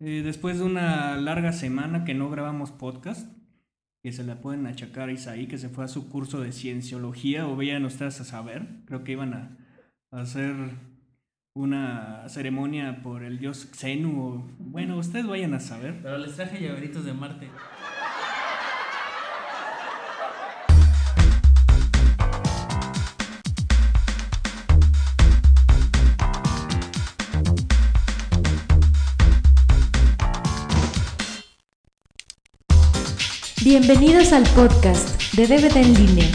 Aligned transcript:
Eh, 0.00 0.22
después 0.24 0.58
de 0.58 0.64
una 0.64 1.16
larga 1.16 1.52
semana 1.52 2.04
que 2.04 2.14
no 2.14 2.30
grabamos 2.30 2.70
podcast, 2.70 3.28
que 4.02 4.12
se 4.12 4.24
la 4.24 4.40
pueden 4.40 4.66
achacar 4.66 5.08
a 5.08 5.12
Isaí, 5.12 5.46
que 5.46 5.58
se 5.58 5.68
fue 5.68 5.84
a 5.84 5.88
su 5.88 6.08
curso 6.08 6.40
de 6.40 6.52
cienciología, 6.52 7.46
o 7.46 7.56
vayan 7.56 7.84
ustedes 7.84 8.20
a 8.20 8.24
saber, 8.24 8.66
creo 8.86 9.04
que 9.04 9.12
iban 9.12 9.34
a, 9.34 9.56
a 10.10 10.20
hacer 10.20 10.54
una 11.54 12.28
ceremonia 12.28 13.02
por 13.02 13.22
el 13.22 13.38
dios 13.38 13.68
Xenu, 13.72 14.20
o 14.20 14.50
bueno, 14.58 14.98
ustedes 14.98 15.26
vayan 15.26 15.54
a 15.54 15.60
saber. 15.60 16.00
Pero 16.02 16.18
les 16.18 16.34
traje 16.34 16.60
llaveritos 16.60 17.04
de 17.04 17.14
Marte. 17.14 17.48
Bienvenidos 33.64 34.34
al 34.34 34.42
podcast 34.48 35.32
de 35.32 35.46
DVD 35.46 35.76
en 35.78 35.94
línea. 35.94 36.26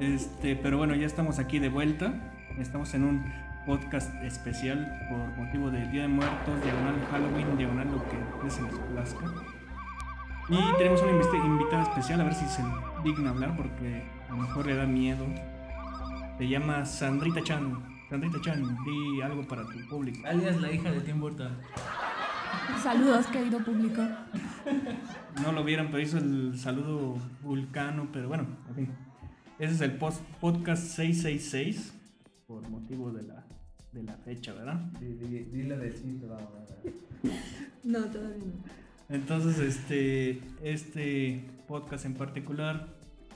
Este, 0.00 0.56
pero 0.56 0.78
bueno, 0.78 0.94
ya 0.94 1.06
estamos 1.06 1.38
aquí 1.38 1.58
de 1.58 1.68
vuelta. 1.68 2.14
Estamos 2.58 2.94
en 2.94 3.04
un 3.04 3.32
podcast 3.66 4.10
especial 4.22 5.06
por 5.10 5.44
motivo 5.44 5.70
del 5.70 5.90
Día 5.90 6.02
de 6.02 6.08
Muertos, 6.08 6.64
diagonal 6.64 6.94
Halloween, 7.10 7.58
diagonal 7.58 7.88
lo 7.88 8.02
que 8.08 8.16
les 8.42 8.56
plazca. 8.94 9.57
Y 10.50 10.76
tenemos 10.78 11.02
una 11.02 11.12
invitada 11.46 11.82
especial, 11.82 12.20
a 12.22 12.24
ver 12.24 12.34
si 12.34 12.46
se 12.46 12.62
digna 13.04 13.30
hablar, 13.30 13.54
porque 13.56 14.02
a 14.28 14.32
lo 14.32 14.38
mejor 14.38 14.66
le 14.66 14.74
da 14.76 14.86
miedo. 14.86 15.26
Se 16.38 16.48
llama 16.48 16.84
Sandrita 16.86 17.42
Chan. 17.42 18.06
Sandrita 18.08 18.40
Chan, 18.40 18.62
di 18.84 19.20
algo 19.20 19.46
para 19.46 19.62
tu 19.64 19.86
público. 19.88 20.26
Alias 20.26 20.60
la 20.60 20.72
hija 20.72 20.90
de 20.90 21.00
Tim 21.00 21.20
Burton. 21.20 21.52
Saludos, 22.82 23.26
querido 23.26 23.58
público. 23.58 24.02
No 25.42 25.52
lo 25.52 25.64
vieron, 25.64 25.88
pero 25.88 26.00
hizo 26.00 26.16
el 26.18 26.58
saludo 26.58 27.16
vulcano, 27.42 28.08
pero 28.12 28.28
bueno, 28.28 28.46
en 28.70 28.74
fin. 28.74 28.88
Ese 29.58 29.74
es 29.74 29.80
el 29.82 29.92
post- 29.98 30.22
podcast 30.40 30.82
666, 30.84 31.92
por 32.46 32.66
motivo 32.70 33.10
de 33.10 33.24
la, 33.24 33.44
de 33.92 34.02
la 34.04 34.14
fecha, 34.18 34.54
¿verdad? 34.54 34.76
Dile 35.00 35.76
de 35.76 35.92
sí, 35.92 36.16
te 36.20 36.26
va 36.26 36.36
a 36.36 36.40
No, 37.84 38.04
todavía 38.06 38.36
no. 38.44 38.87
Entonces, 39.08 39.58
este, 39.58 40.42
este 40.62 41.42
podcast 41.66 42.04
en 42.04 42.14
particular, 42.14 42.88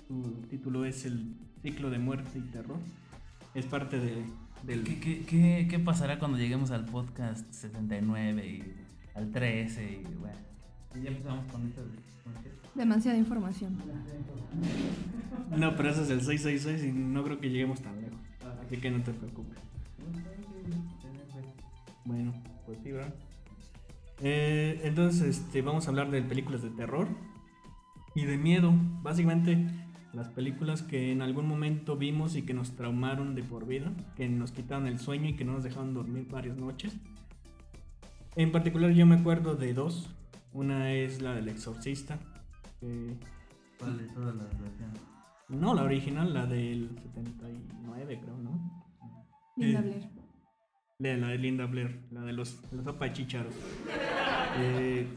su 0.07 0.43
título 0.51 0.85
es 0.85 1.07
El 1.07 1.35
ciclo 1.63 1.89
de 1.89 1.99
muerte 1.99 2.39
y 2.39 2.43
terror. 2.43 2.77
Es 3.55 3.65
parte 3.65 3.99
de, 3.99 4.23
del... 4.65 4.85
¿Qué, 4.85 5.01
qué, 5.01 5.25
qué, 5.25 5.67
qué 5.71 5.79
pasará 5.79 6.19
cuando 6.19 6.37
lleguemos 6.37 6.71
al 6.73 6.85
podcast 6.85 7.51
69 7.51 8.47
y 8.47 8.75
al 9.15 9.33
13 9.33 9.93
y 9.93 10.15
bueno? 10.17 10.37
Y 10.95 11.05
ya 11.05 11.09
empezamos 11.09 11.51
con 11.51 11.67
esto. 11.67 11.83
Demasiada 12.75 13.17
información. 13.17 13.79
No, 15.57 15.75
pero 15.75 15.89
ese 15.89 16.03
es 16.03 16.11
el 16.11 16.21
666 16.21 16.85
y 16.85 16.93
no 16.93 17.25
creo 17.25 17.41
que 17.41 17.49
lleguemos 17.49 17.81
tan 17.81 17.99
lejos. 17.99 18.19
Así 18.67 18.77
que 18.77 18.91
no 18.91 19.03
te 19.03 19.13
preocupes. 19.13 19.59
Bueno, 22.05 22.35
pues 22.67 22.79
sí, 22.83 22.93
¿verdad? 22.93 23.15
Eh, 24.23 24.81
entonces, 24.85 25.39
este, 25.39 25.63
vamos 25.63 25.87
a 25.87 25.91
hablar 25.91 26.11
de 26.11 26.23
películas 26.23 26.63
de 26.63 26.71
terror 26.71 27.09
y 28.15 28.25
de 28.25 28.39
miedo. 28.39 28.73
Básicamente, 29.03 29.67
las 30.13 30.29
películas 30.29 30.83
que 30.83 31.11
en 31.13 31.23
algún 31.23 31.47
momento 31.49 31.97
vimos 31.97 32.37
y 32.37 32.43
que 32.43 32.55
nos 32.55 32.77
traumaron 32.77 33.35
de 33.35 33.43
por 33.43 33.67
vida, 33.67 33.93
que 34.17 34.29
nos 34.29 34.53
quitaron 34.53 34.87
el 34.87 34.99
sueño 34.99 35.31
y 35.31 35.35
que 35.37 35.45
no 35.45 35.53
nos 35.55 35.65
dejaron 35.65 35.93
dormir 35.95 36.29
varias 36.31 36.57
noches. 36.57 36.97
En 38.37 38.53
particular, 38.53 38.91
yo 38.93 39.07
me 39.07 39.17
acuerdo 39.17 39.55
de 39.57 39.75
dos. 39.75 40.09
Una 40.53 40.93
es 40.93 41.21
la 41.23 41.35
del 41.35 41.49
exorcista. 41.49 42.19
que- 42.81 43.17
¿Cuál 43.79 43.99
de 43.99 44.05
todas 44.09 44.35
las 44.37 44.61
versiones? 44.61 45.01
no, 45.49 45.75
la 45.75 45.83
original, 45.83 46.33
la 46.33 46.47
del 46.47 46.91
79, 47.03 48.21
creo, 48.23 48.37
¿no? 48.39 48.85
Linda 49.57 49.81
Eh, 49.81 50.09
La, 51.03 51.29
de 51.29 51.39
Linda 51.39 51.67
Blair, 51.67 51.99
la 52.13 52.21
de 52.21 52.33
los, 52.33 52.61
la 52.71 52.85
sopa 52.85 53.07
de 53.07 53.13
chícharos. 53.13 53.53
Eh, 54.59 55.09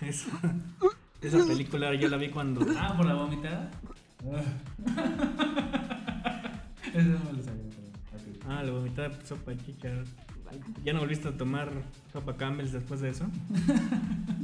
esa, 0.02 0.30
esa 1.20 1.44
película 1.44 1.92
yo 1.94 2.08
la 2.08 2.16
vi 2.16 2.28
cuando. 2.28 2.64
Ah, 2.78 2.94
por 2.96 3.06
la 3.06 3.14
vomitada. 3.14 3.72
Eso 6.94 7.08
no 7.08 7.18
me 7.24 7.32
lo 7.32 7.42
sabía. 7.42 7.64
pero. 7.74 8.38
Ah, 8.48 8.62
la 8.62 8.70
vomitada 8.70 9.08
de 9.08 9.26
sopa 9.26 9.50
de 9.50 9.58
chícharos. 9.64 10.08
¿Ya 10.84 10.92
no 10.92 11.00
volviste 11.00 11.26
a 11.26 11.36
tomar 11.36 11.68
sopa 12.12 12.36
Campbell's 12.36 12.70
después 12.72 13.00
de 13.00 13.10
eso? 13.10 13.26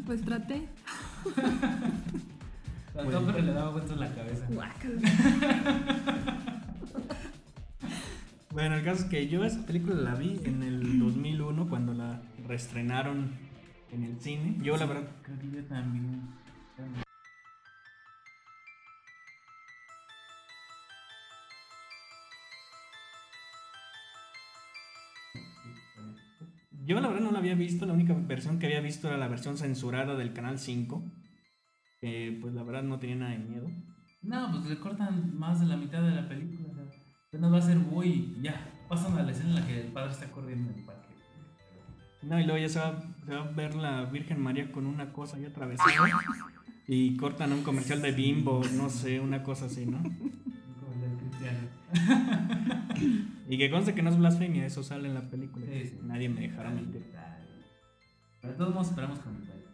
Pues 0.06 0.22
traté. 0.24 0.66
A 2.98 3.02
Bueno. 3.04 3.30
Le 3.30 3.52
daba 3.52 3.70
vueltas 3.70 3.96
la 3.96 4.12
cabeza. 4.12 4.44
Guácala. 4.48 5.00
Bueno, 8.52 8.74
el 8.74 8.82
caso 8.82 9.04
es 9.04 9.08
que 9.08 9.28
yo 9.28 9.44
esa 9.44 9.64
película 9.64 9.94
la 9.94 10.16
vi 10.16 10.40
en 10.44 10.64
el 10.64 10.98
2001 10.98 11.68
cuando 11.68 11.94
la 11.94 12.20
reestrenaron 12.48 13.30
en 13.92 14.02
el 14.02 14.20
cine. 14.20 14.56
Yo, 14.60 14.76
la 14.76 14.86
verdad, 14.86 15.08
Creo 15.22 15.38
que 15.38 15.50
yo 15.52 15.64
también. 15.66 16.28
Yo 26.84 27.00
la 27.00 27.06
verdad 27.06 27.22
no 27.22 27.30
la 27.30 27.38
había 27.38 27.54
visto, 27.54 27.86
la 27.86 27.92
única 27.92 28.14
versión 28.14 28.58
que 28.58 28.66
había 28.66 28.80
visto 28.80 29.06
era 29.06 29.16
la 29.16 29.28
versión 29.28 29.58
censurada 29.58 30.16
del 30.16 30.32
Canal 30.32 30.58
5, 30.58 31.04
que 32.00 32.36
pues 32.40 32.52
la 32.54 32.64
verdad 32.64 32.82
no 32.82 32.98
tenía 32.98 33.14
nada 33.14 33.30
de 33.30 33.38
miedo. 33.38 33.70
No, 34.22 34.50
pues 34.50 34.66
le 34.66 34.80
cortan 34.80 35.38
más 35.38 35.60
de 35.60 35.66
la 35.66 35.76
mitad 35.76 36.02
de 36.02 36.09
apenas 37.40 37.52
va 37.52 37.58
a 37.58 37.62
ser 37.62 37.78
muy. 37.78 38.06
y 38.06 38.42
Ya, 38.42 38.70
pasan 38.88 39.16
a 39.16 39.22
la 39.22 39.32
escena 39.32 39.50
en 39.50 39.54
la 39.56 39.66
que 39.66 39.80
el 39.80 39.88
padre 39.88 40.12
está 40.12 40.30
corriendo 40.30 40.70
en 40.70 40.78
el 40.78 40.84
parque. 40.84 41.08
No, 42.22 42.38
y 42.38 42.44
luego 42.44 42.58
ya 42.58 42.68
se 42.68 42.78
va, 42.78 43.02
se 43.24 43.34
va 43.34 43.40
a 43.40 43.50
ver 43.50 43.74
la 43.74 44.04
Virgen 44.04 44.40
María 44.40 44.70
con 44.70 44.86
una 44.86 45.12
cosa 45.12 45.38
ahí 45.38 45.46
atravesada 45.46 45.90
y 46.86 47.16
cortan 47.16 47.52
un 47.52 47.62
comercial 47.62 48.02
de 48.02 48.12
Bimbo, 48.12 48.60
no 48.74 48.90
sé, 48.90 49.20
una 49.20 49.42
cosa 49.42 49.66
así, 49.66 49.86
¿no? 49.86 50.02
Y 53.48 53.58
que 53.58 53.70
conste 53.70 53.94
que 53.94 54.02
no 54.02 54.10
es 54.10 54.18
blasfemia, 54.18 54.64
eso 54.66 54.82
sale 54.82 55.08
en 55.08 55.14
la 55.14 55.28
película. 55.28 55.66
Sí, 55.66 55.86
sí. 55.86 55.98
Nadie 56.04 56.28
me 56.28 56.42
dejará 56.42 56.70
mentir. 56.70 57.02
Pero 58.40 58.54
todos 58.54 58.74
modos 58.74 58.88
esperamos 58.90 59.18
comentarios. 59.18 59.70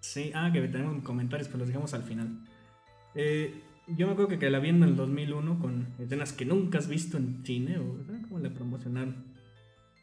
Sí, 0.00 0.32
ah, 0.34 0.50
que 0.50 0.62
tenemos 0.68 1.02
comentarios, 1.02 1.48
pero 1.48 1.58
los 1.58 1.68
dejamos 1.68 1.92
al 1.92 2.04
final. 2.04 2.38
Eh, 3.14 3.62
yo 3.96 4.06
me 4.06 4.12
acuerdo 4.12 4.28
que, 4.28 4.38
que 4.38 4.50
la 4.50 4.58
vi 4.58 4.68
en 4.70 4.82
el 4.82 4.96
2001 4.96 5.58
con 5.58 5.86
escenas 5.98 6.32
que 6.32 6.44
nunca 6.44 6.78
has 6.78 6.88
visto 6.88 7.16
en 7.16 7.44
cine, 7.44 7.78
o 7.78 8.04
¿sabes 8.06 8.22
cómo 8.22 8.38
la 8.40 8.50
promocionaron? 8.50 9.16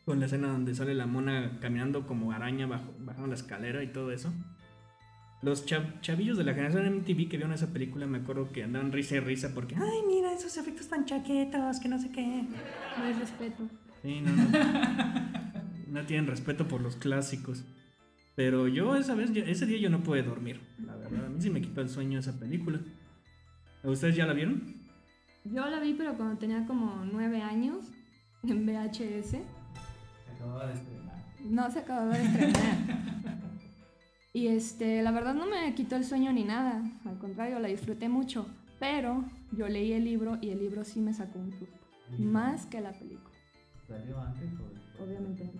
Con 0.05 0.19
la 0.19 0.25
escena 0.27 0.47
donde 0.49 0.75
sale 0.75 0.93
la 0.93 1.05
mona 1.07 1.59
caminando 1.61 2.05
como 2.05 2.31
araña 2.31 2.67
bajo, 2.67 2.93
bajando 2.99 3.27
la 3.27 3.35
escalera 3.35 3.83
y 3.83 3.87
todo 3.87 4.11
eso. 4.11 4.31
Los 5.41 5.67
chav- 5.67 5.99
chavillos 6.01 6.37
de 6.37 6.43
la 6.43 6.53
generación 6.53 6.85
MTV 6.87 7.27
que 7.29 7.37
vieron 7.37 7.53
esa 7.53 7.71
película 7.73 8.07
me 8.07 8.19
acuerdo 8.19 8.51
que 8.51 8.63
andaban 8.63 8.91
risa 8.91 9.15
y 9.15 9.19
risa 9.19 9.53
porque, 9.53 9.75
ay, 9.75 9.99
mira 10.07 10.31
esos 10.33 10.57
efectos 10.57 10.87
tan 10.87 11.05
chaquetos, 11.05 11.79
que 11.79 11.87
no 11.89 11.99
sé 11.99 12.09
qué. 12.11 12.45
No 12.97 13.03
hay 13.03 13.13
respeto. 13.13 13.63
Sí, 14.01 14.21
no, 14.21 14.31
no. 14.35 14.45
No 15.87 16.05
tienen 16.05 16.27
respeto 16.27 16.67
por 16.67 16.81
los 16.81 16.97
clásicos. 16.97 17.63
Pero 18.35 18.67
yo 18.67 18.97
esa 18.97 19.15
vez, 19.15 19.31
ese 19.33 19.65
día 19.65 19.77
yo 19.77 19.89
no 19.89 20.03
pude 20.03 20.23
dormir. 20.23 20.59
La 20.85 20.93
verdad, 20.97 21.25
a 21.27 21.29
mí 21.29 21.39
sí 21.39 21.49
me 21.49 21.61
quitó 21.61 21.79
el 21.79 21.87
sueño 21.89 22.19
esa 22.19 22.37
película. 22.37 22.81
¿Ustedes 23.85 24.15
ya 24.15 24.25
la 24.25 24.33
vieron? 24.33 24.63
Yo 25.45 25.65
la 25.69 25.79
vi, 25.79 25.93
pero 25.93 26.15
cuando 26.15 26.37
tenía 26.37 26.65
como 26.65 27.05
nueve 27.11 27.41
años, 27.41 27.85
en 28.43 28.65
VHS. 28.65 29.29
Se 29.29 29.43
acababa 30.35 30.67
de 30.67 30.73
estrenar. 30.73 31.15
No 31.43 31.69
se 31.71 31.79
acababa 31.79 32.17
de 32.17 32.23
estrenar. 32.23 32.77
Y 34.33 34.47
este, 34.47 35.01
la 35.01 35.11
verdad 35.11 35.33
no 35.33 35.45
me 35.45 35.73
quitó 35.75 35.95
el 35.95 36.03
sueño 36.03 36.33
ni 36.33 36.43
nada. 36.43 36.81
Al 37.05 37.17
contrario, 37.19 37.59
la 37.59 37.67
disfruté 37.67 38.09
mucho. 38.09 38.47
Pero 38.79 39.23
yo 39.53 39.67
leí 39.69 39.93
el 39.93 40.03
libro 40.03 40.37
y 40.41 40.49
el 40.49 40.59
libro 40.59 40.83
sí 40.83 40.99
me 40.99 41.13
sacó 41.13 41.39
un 41.39 41.51
susto. 41.53 41.77
Más 42.19 42.65
que 42.65 42.81
la 42.81 42.91
película, 42.91 43.33
¿Salió 43.87 44.19
antes 44.19 44.49
o 44.59 44.67
después? 44.69 44.99
obviamente. 44.99 45.51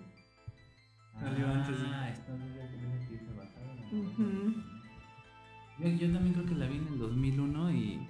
Salió 1.19 1.47
antes, 1.47 1.77
sí. 1.77 1.85
Ah, 1.87 2.09
esta 2.09 2.31
ya 2.33 2.67
tiene 2.69 3.07
que 3.07 3.13
irse 3.13 3.33
basada. 3.33 4.74
Yo, 5.79 5.87
yo 5.89 6.11
también 6.11 6.33
creo 6.33 6.45
que 6.45 6.55
la 6.55 6.67
vi 6.67 6.77
en 6.77 6.87
el 6.87 6.99
2001 6.99 7.71
y, 7.71 8.07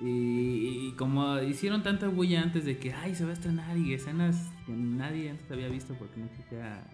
y, 0.00 0.88
y 0.88 0.94
como 0.96 1.40
hicieron 1.40 1.82
tanta 1.82 2.08
bulla 2.08 2.42
antes 2.42 2.64
de 2.64 2.78
que, 2.78 2.92
ay, 2.92 3.14
se 3.14 3.24
va 3.24 3.30
a 3.30 3.34
estrenar 3.34 3.76
y 3.76 3.94
escenas 3.94 4.50
que 4.66 4.72
nadie 4.72 5.30
antes 5.30 5.50
había 5.50 5.68
visto 5.68 5.94
porque 5.94 6.18
no 6.18 6.26
existía 6.26 6.84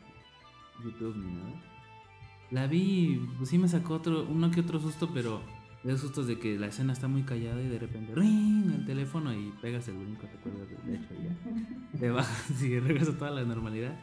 YouTube 0.85 1.17
ni 1.17 1.35
nada. 1.35 1.63
La 2.51 2.67
vi, 2.67 3.21
pues 3.39 3.51
sí 3.51 3.59
me 3.59 3.69
sacó 3.69 3.95
otro, 3.95 4.27
uno 4.29 4.51
que 4.51 4.61
otro 4.61 4.79
susto, 4.79 5.11
pero 5.13 5.41
esos 5.85 6.01
sustos 6.01 6.27
de 6.27 6.39
que 6.39 6.59
la 6.59 6.67
escena 6.67 6.93
está 6.93 7.09
muy 7.09 7.23
callada 7.23 7.63
y 7.63 7.69
de 7.69 7.79
repente 7.79 8.15
ring 8.15 8.73
el 8.75 8.87
teléfono 8.87 9.33
y 9.33 9.53
pegas 9.63 9.87
el 9.89 9.97
brinco, 9.97 10.27
te 10.27 10.37
acuerdas 10.37 10.69
de 10.85 10.95
hecho 10.95 11.15
ya. 11.15 11.99
Te 11.99 12.11
bajas 12.11 12.63
y 12.63 12.79
regresas 12.79 13.15
a 13.15 13.19
toda 13.19 13.31
la 13.31 13.45
normalidad. 13.45 13.97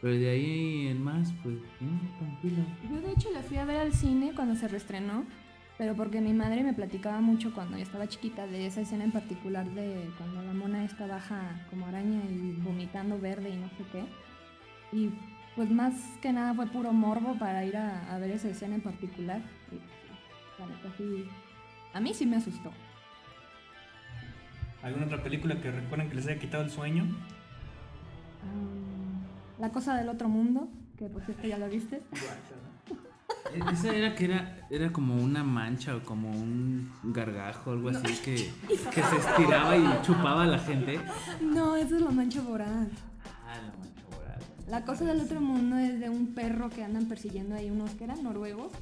Pero 0.00 0.14
de 0.14 0.28
ahí 0.28 0.88
en 0.88 1.02
más, 1.02 1.32
pues, 1.42 1.56
no, 1.80 2.18
tranquilo. 2.18 2.64
Yo 2.90 3.00
de 3.00 3.12
hecho 3.12 3.30
la 3.30 3.42
fui 3.42 3.56
a 3.56 3.64
ver 3.64 3.78
al 3.78 3.92
cine 3.92 4.32
cuando 4.34 4.54
se 4.54 4.68
reestrenó, 4.68 5.24
pero 5.78 5.94
porque 5.94 6.20
mi 6.20 6.32
madre 6.32 6.62
me 6.62 6.74
platicaba 6.74 7.20
mucho 7.20 7.54
cuando 7.54 7.76
yo 7.76 7.82
estaba 7.82 8.06
chiquita 8.06 8.46
de 8.46 8.66
esa 8.66 8.82
escena 8.82 9.04
en 9.04 9.12
particular 9.12 9.66
de 9.70 10.10
cuando 10.18 10.42
la 10.42 10.52
mona 10.52 10.84
esta 10.84 11.06
baja 11.06 11.66
como 11.70 11.86
araña 11.86 12.20
y 12.30 12.52
vomitando 12.62 13.18
verde 13.18 13.50
y 13.50 13.56
no 13.56 13.68
sé 13.70 13.84
qué. 13.92 14.04
Y 14.92 15.10
pues 15.54 15.70
más 15.70 15.94
que 16.20 16.32
nada 16.32 16.54
fue 16.54 16.66
puro 16.66 16.92
morbo 16.92 17.38
para 17.38 17.64
ir 17.64 17.76
a, 17.76 18.14
a 18.14 18.18
ver 18.18 18.30
esa 18.30 18.48
escena 18.48 18.74
en 18.74 18.82
particular. 18.82 19.40
Y, 19.72 19.76
neta 20.62 20.96
sí, 20.96 21.26
a 21.94 22.00
mí 22.00 22.12
sí 22.12 22.26
me 22.26 22.36
asustó. 22.36 22.70
¿Alguna 24.82 25.06
otra 25.06 25.22
película 25.22 25.60
que 25.60 25.70
recuerden 25.70 26.08
que 26.08 26.16
les 26.16 26.26
haya 26.26 26.38
quitado 26.38 26.62
el 26.62 26.70
sueño? 26.70 27.06
Ah, 28.44 28.95
la 29.58 29.70
cosa 29.70 29.94
del 29.96 30.08
otro 30.08 30.28
mundo, 30.28 30.68
que 30.98 31.06
por 31.08 31.22
cierto 31.24 31.46
ya 31.46 31.58
la 31.58 31.68
viste. 31.68 32.02
E- 33.54 33.72
Esa 33.72 33.94
era 33.94 34.14
que 34.14 34.24
era, 34.26 34.66
era 34.70 34.92
como 34.92 35.14
una 35.16 35.42
mancha 35.44 35.96
o 35.96 36.02
como 36.02 36.30
un 36.30 36.90
gargajo, 37.04 37.70
algo 37.72 37.88
así, 37.90 38.12
que, 38.24 38.34
que 38.68 39.02
se 39.02 39.16
estiraba 39.16 39.76
y 39.76 39.84
chupaba 40.02 40.42
a 40.44 40.46
la 40.46 40.58
gente. 40.58 41.00
No, 41.40 41.76
eso 41.76 41.96
es 41.96 42.02
la 42.02 42.10
mancha 42.10 42.40
voraz. 42.42 42.88
Ah, 43.46 43.56
la 43.62 43.72
mancha 43.78 44.02
voraz. 44.16 44.42
La 44.68 44.84
cosa 44.84 45.04
del 45.04 45.20
otro 45.20 45.40
mundo 45.40 45.76
es 45.78 46.00
de 46.00 46.10
un 46.10 46.34
perro 46.34 46.70
que 46.70 46.84
andan 46.84 47.06
persiguiendo 47.06 47.54
ahí 47.54 47.70
unos 47.70 47.90
que 47.92 48.04
eran 48.04 48.22
noruegos. 48.22 48.72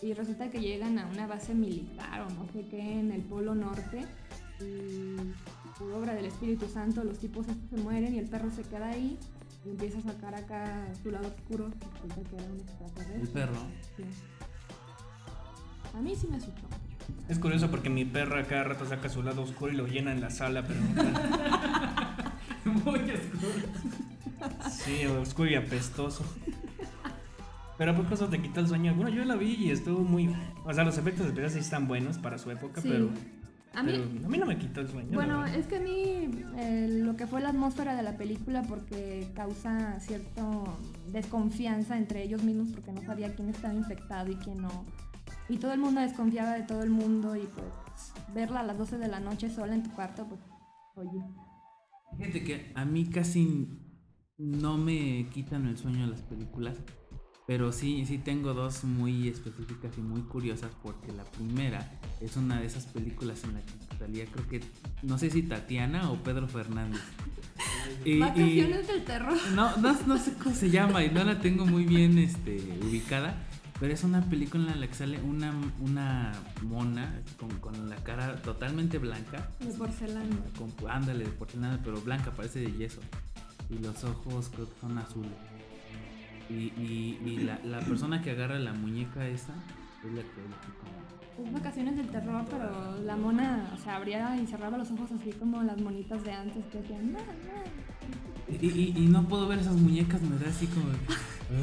Y 0.00 0.12
resulta 0.14 0.48
que 0.50 0.60
llegan 0.60 0.98
a 0.98 1.06
una 1.06 1.26
base 1.26 1.54
militar 1.54 2.20
o 2.22 2.30
no 2.30 2.46
sé 2.52 2.66
qué 2.68 3.00
en 3.00 3.10
el 3.10 3.22
Polo 3.22 3.54
Norte. 3.54 4.06
Y 4.60 5.16
por 5.78 5.92
obra 5.92 6.14
del 6.14 6.26
Espíritu 6.26 6.66
Santo 6.68 7.04
los 7.04 7.18
tipos 7.18 7.46
estos 7.48 7.68
se 7.70 7.76
mueren 7.76 8.14
y 8.14 8.18
el 8.18 8.28
perro 8.28 8.50
se 8.50 8.62
queda 8.62 8.88
ahí 8.88 9.18
y 9.64 9.70
empieza 9.70 9.98
a 9.98 10.02
sacar 10.02 10.34
acá 10.34 10.86
su 11.02 11.10
lado 11.10 11.28
oscuro. 11.28 11.70
Resulta 12.02 12.30
que 12.30 12.36
era 12.36 12.44
un 12.52 12.60
extraterrestre. 12.60 13.20
El 13.22 13.28
perro. 13.28 13.60
Sí. 13.96 14.04
A 15.96 16.00
mí 16.00 16.14
sí 16.16 16.26
me 16.28 16.36
asustó. 16.36 16.60
Es 17.28 17.38
curioso 17.38 17.70
porque 17.70 17.88
mi 17.90 18.04
perra 18.04 18.44
cada 18.46 18.64
rato 18.64 18.86
saca 18.86 19.08
su 19.08 19.22
lado 19.22 19.42
oscuro 19.42 19.72
y 19.72 19.76
lo 19.76 19.86
llena 19.86 20.12
en 20.12 20.20
la 20.20 20.30
sala, 20.30 20.62
pero 20.66 20.80
Muy 22.84 22.98
oscuro. 23.00 23.52
Sí, 24.70 25.06
oscuro 25.06 25.50
y 25.50 25.54
apestoso. 25.54 26.24
Pero 27.76 27.94
¿por 27.94 28.12
eso 28.12 28.28
te 28.28 28.42
quita 28.42 28.60
el 28.60 28.68
sueño? 28.68 28.94
Bueno, 28.94 29.10
yo 29.10 29.24
la 29.24 29.36
vi 29.36 29.54
y 29.54 29.70
estuvo 29.70 30.00
muy... 30.00 30.34
O 30.64 30.74
sea, 30.74 30.84
los 30.84 30.98
efectos 30.98 31.26
especiales 31.26 31.52
sí 31.54 31.60
están 31.60 31.86
buenos 31.88 32.18
para 32.18 32.36
su 32.38 32.50
época, 32.50 32.80
Sí. 32.80 32.88
pero, 32.90 33.10
A 33.74 33.82
mí, 33.82 33.94
a 34.24 34.28
mí 34.28 34.38
no 34.38 34.46
me 34.46 34.58
quitó 34.58 34.80
el 34.80 34.88
sueño. 34.88 35.10
Bueno, 35.12 35.44
es 35.44 35.66
que 35.66 35.76
a 35.76 35.80
mí 35.80 36.30
eh, 36.56 36.86
lo 36.88 37.16
que 37.16 37.26
fue 37.26 37.40
la 37.40 37.50
atmósfera 37.50 37.94
de 37.94 38.02
la 38.02 38.16
película 38.16 38.62
porque 38.62 39.28
causa 39.34 40.00
cierta 40.00 40.42
desconfianza 41.12 41.96
entre 41.96 42.22
ellos 42.22 42.42
mismos 42.42 42.68
porque 42.70 42.92
no 42.92 43.02
sabía 43.02 43.34
quién 43.34 43.48
estaba 43.50 43.74
infectado 43.74 44.30
y 44.30 44.36
quién 44.36 44.62
no. 44.62 44.84
Y 45.48 45.58
todo 45.58 45.72
el 45.72 45.80
mundo 45.80 46.00
desconfiaba 46.00 46.52
de 46.52 46.62
todo 46.62 46.82
el 46.82 46.90
mundo 46.90 47.36
y 47.36 47.46
pues 47.46 48.12
verla 48.34 48.60
a 48.60 48.62
las 48.64 48.78
12 48.78 48.98
de 48.98 49.08
la 49.08 49.20
noche 49.20 49.48
sola 49.48 49.74
en 49.74 49.82
tu 49.82 49.90
cuarto, 49.90 50.26
pues 50.26 50.40
oye. 50.96 51.22
Fíjate 52.16 52.44
que 52.44 52.72
a 52.74 52.84
mí 52.84 53.06
casi 53.06 53.68
no 54.38 54.78
me 54.78 55.28
quitan 55.30 55.66
el 55.66 55.76
sueño 55.76 56.06
las 56.06 56.22
películas, 56.22 56.78
pero 57.48 57.72
sí, 57.72 58.04
sí 58.04 58.18
tengo 58.18 58.52
dos 58.52 58.84
muy 58.84 59.26
específicas 59.26 59.96
y 59.96 60.02
muy 60.02 60.20
curiosas 60.20 60.70
porque 60.82 61.10
la 61.12 61.24
primera 61.24 61.90
es 62.20 62.36
una 62.36 62.60
de 62.60 62.66
esas 62.66 62.84
películas 62.84 63.42
en 63.44 63.54
la 63.54 63.60
que 63.62 63.96
salía, 63.98 64.26
creo 64.26 64.46
que, 64.48 64.60
no 65.02 65.16
sé 65.16 65.30
si 65.30 65.42
Tatiana 65.42 66.10
o 66.10 66.16
Pedro 66.22 66.46
Fernández. 66.46 67.00
Y- 68.04 68.12
y- 68.12 68.18
Vacaciones 68.20 68.86
del 68.86 69.02
terror. 69.04 69.36
no, 69.54 69.74
no, 69.78 69.96
no 70.06 70.18
sé 70.18 70.34
cómo 70.34 70.54
se 70.54 70.68
llama 70.70 71.02
y 71.02 71.10
no 71.10 71.24
la 71.24 71.40
tengo 71.40 71.64
muy 71.66 71.84
bien 71.84 72.18
este, 72.18 72.58
ubicada, 72.84 73.34
pero 73.80 73.94
es 73.94 74.04
una 74.04 74.20
película 74.28 74.70
en 74.72 74.80
la 74.80 74.86
que 74.86 74.94
sale 74.94 75.18
una, 75.22 75.52
una 75.80 76.32
mona 76.62 77.20
con, 77.40 77.48
con 77.58 77.88
la 77.88 77.96
cara 77.96 78.36
totalmente 78.42 78.98
blanca. 78.98 79.48
De 79.58 79.72
porcelana. 79.72 80.36
Con, 80.58 80.72
ándale, 80.90 81.24
de 81.24 81.30
porcelana, 81.30 81.80
pero 81.82 81.98
blanca, 82.00 82.30
parece 82.30 82.60
de 82.60 82.72
yeso. 82.72 83.00
Y 83.70 83.78
los 83.82 84.04
ojos 84.04 84.50
creo 84.54 84.66
que 84.68 84.80
son 84.80 84.98
azules. 84.98 85.32
Y, 86.50 86.54
y, 86.80 87.20
y 87.26 87.36
la, 87.44 87.58
la 87.64 87.80
persona 87.80 88.22
que 88.22 88.30
agarra 88.30 88.58
la 88.58 88.72
muñeca 88.72 89.26
esa 89.26 89.52
es 90.04 90.12
la 90.14 90.22
que 90.22 91.42
Es 91.44 91.52
vacaciones 91.52 91.96
del 91.96 92.08
terror, 92.08 92.44
pero 92.50 92.98
la 93.04 93.16
mona, 93.16 93.70
o 93.74 93.78
sea, 93.82 93.96
abría 93.96 94.36
y 94.40 94.46
cerraba 94.46 94.78
los 94.78 94.90
ojos 94.90 95.10
así 95.12 95.30
como 95.32 95.62
las 95.62 95.78
monitas 95.80 96.22
de 96.24 96.32
antes 96.32 96.64
que 96.72 96.78
hacían. 96.78 97.12
"Na, 97.12 97.18
na". 97.20 98.54
Y, 98.60 99.06
no 99.10 99.28
puedo 99.28 99.46
ver 99.46 99.58
esas 99.58 99.76
muñecas, 99.76 100.22
me 100.22 100.38
da 100.38 100.48
así 100.48 100.66
como. 100.68 100.86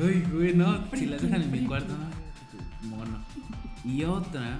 Ay, 0.05 0.23
güey, 0.31 0.53
no. 0.53 0.85
Si 0.95 1.07
las 1.07 1.19
dejan 1.21 1.41
en 1.41 1.51
mi 1.51 1.65
cuarto, 1.65 1.93
no. 1.97 2.87
Mono. 2.89 3.25
Y 3.83 4.03
otra. 4.03 4.59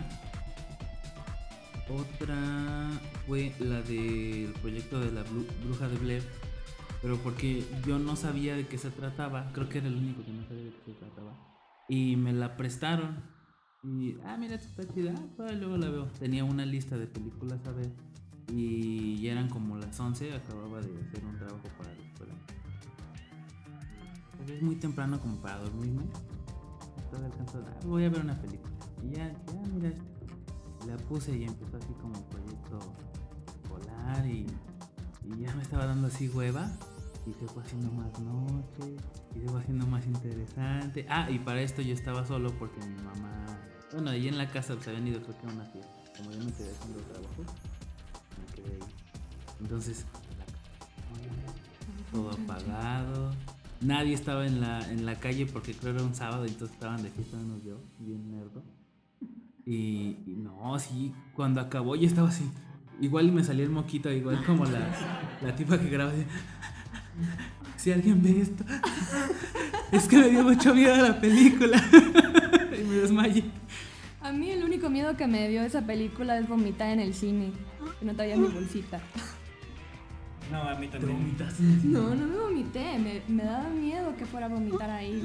Otra 1.88 2.90
fue 3.28 3.52
la 3.60 3.80
del 3.84 4.52
proyecto 4.60 5.00
de 5.00 5.12
la 5.12 5.24
bru- 5.24 5.46
bruja 5.64 5.88
de 5.88 5.98
Blair. 5.98 6.24
Pero 7.06 7.18
porque 7.18 7.64
yo 7.86 8.00
no 8.00 8.16
sabía 8.16 8.56
de 8.56 8.66
qué 8.66 8.80
se 8.80 8.90
trataba. 8.90 9.52
Creo 9.54 9.70
que 9.70 9.78
era 9.78 9.86
el 9.86 9.96
único 9.96 10.26
que 10.26 10.32
no 10.32 10.44
sabía 10.48 10.64
de 10.64 10.72
qué 10.72 10.92
se 10.92 10.94
trataba. 10.94 11.34
Y 11.88 12.16
me 12.16 12.34
la 12.34 12.58
prestaron. 12.58 13.24
Y, 13.84 14.18
ah, 14.26 14.38
mira, 14.40 14.56
esta 14.56 14.92
chida. 14.92 15.14
Ah, 15.16 15.22
pues, 15.38 15.56
luego 15.60 15.78
la 15.78 15.92
veo. 15.92 16.08
Tenía 16.18 16.44
una 16.44 16.66
lista 16.66 16.98
de 16.98 17.06
películas 17.06 17.60
a 17.68 17.74
ver. 17.74 17.92
Y 18.52 19.22
ya 19.22 19.34
eran 19.34 19.50
como 19.50 19.78
las 19.78 20.00
11. 20.00 20.34
Acababa 20.34 20.82
de 20.82 21.00
hacer 21.00 21.24
un 21.24 21.38
trabajo 21.38 21.68
para 21.78 21.94
la 21.94 22.04
escuela. 22.04 22.34
Es 24.48 24.64
muy 24.64 24.76
temprano 24.78 25.22
como 25.22 25.40
para 25.44 25.60
dormirme. 25.60 26.06
Ah, 27.14 27.86
voy 27.86 28.06
a 28.06 28.10
ver 28.10 28.22
una 28.22 28.42
película. 28.42 28.74
Y 29.04 29.16
ya, 29.16 29.32
ya, 29.32 29.62
mira. 29.76 29.94
La 30.88 30.98
puse 30.98 31.38
y 31.38 31.44
empezó 31.44 31.78
así 31.78 31.94
como 32.02 32.20
proyecto 32.30 32.80
escolar. 33.62 34.26
Y, 34.26 34.48
y 35.24 35.42
ya 35.42 35.54
me 35.54 35.62
estaba 35.62 35.86
dando 35.86 36.08
así 36.08 36.30
hueva. 36.30 36.76
Y 37.26 37.34
se 37.34 37.48
fue 37.48 37.64
haciendo 37.64 37.92
más 37.92 38.20
noche. 38.20 38.96
Y 39.36 39.40
se 39.40 39.48
fue 39.48 39.60
haciendo 39.60 39.88
más 39.88 40.06
interesante. 40.06 41.06
Ah, 41.10 41.30
y 41.30 41.40
para 41.40 41.62
esto 41.62 41.82
yo 41.82 41.94
estaba 41.94 42.26
solo 42.26 42.52
porque 42.60 42.80
mi 42.86 42.96
mamá. 43.04 43.46
Bueno, 43.92 44.12
ahí 44.12 44.28
en 44.28 44.38
la 44.38 44.50
casa 44.50 44.76
se 44.80 44.90
habían 44.90 45.08
ido 45.08 45.22
creo 45.22 45.38
que 45.40 45.48
a 45.48 45.50
una 45.52 45.66
fiesta. 45.66 45.94
Como 46.18 46.32
yo 46.32 46.44
me 46.44 46.52
quedé 46.52 46.72
haciendo 46.72 47.00
trabajo, 47.02 47.44
me 48.40 48.56
quedé 48.56 48.76
ahí. 48.76 48.90
Entonces, 49.62 50.06
todo 52.12 52.32
apagado. 52.32 53.32
Nadie 53.82 54.14
estaba 54.14 54.48
en 54.48 54.62
la, 54.62 54.90
en 54.90 55.06
la 55.06 55.16
calle 55.16 55.46
porque 55.46 55.74
creo 55.74 55.94
era 55.94 56.04
un 56.04 56.16
sábado 56.16 56.46
y 56.46 56.50
entonces 56.50 56.76
estaban 56.76 57.04
de 57.04 57.10
fiesta 57.10 57.38
menos 57.38 57.64
yo, 57.64 57.78
bien 58.00 58.32
nerdo. 58.32 58.64
Y, 59.66 60.20
y 60.26 60.36
no, 60.38 60.78
sí, 60.80 61.14
cuando 61.34 61.60
acabó 61.62 61.96
yo 61.96 62.08
estaba 62.08 62.30
así. 62.30 62.50
Igual 63.02 63.32
me 63.34 63.44
salía 63.44 63.66
el 63.66 63.72
moquito, 63.72 64.10
igual 64.12 64.44
como 64.46 64.66
la, 64.66 64.80
la 65.42 65.56
tipa 65.56 65.78
que 65.78 65.90
graba. 65.90 66.14
Si 67.78 67.92
alguien 67.92 68.24
ve 68.24 68.42
esto, 68.42 68.64
es 69.92 70.08
que 70.08 70.18
me 70.18 70.30
dio 70.30 70.44
mucho 70.44 70.74
miedo 70.74 70.96
la 70.96 71.20
película. 71.20 71.78
y 71.92 72.84
me 72.84 72.96
desmayé. 72.96 73.44
A 74.22 74.32
mí 74.32 74.50
el 74.50 74.64
único 74.64 74.90
miedo 74.90 75.16
que 75.16 75.28
me 75.28 75.48
dio 75.50 75.62
esa 75.62 75.86
película 75.86 76.40
es 76.40 76.48
vomitar 76.48 76.90
en 76.90 77.00
el 77.00 77.14
cine. 77.14 77.52
Que 78.00 78.06
no 78.06 78.16
traía 78.16 78.38
mi 78.38 78.48
bolsita. 78.48 79.00
No, 80.52 80.64
a 80.64 80.74
mí 80.76 80.88
¿Te 80.88 80.98
también. 80.98 81.36
el 81.40 81.52
cine? 81.52 81.80
No, 81.84 82.16
no 82.16 82.26
me 82.26 82.38
vomité. 82.38 82.98
Me, 82.98 83.22
me 83.28 83.44
daba 83.44 83.70
miedo 83.70 84.16
que 84.18 84.26
fuera 84.26 84.48
a 84.48 84.50
vomitar 84.50 84.90
ahí. 84.90 85.22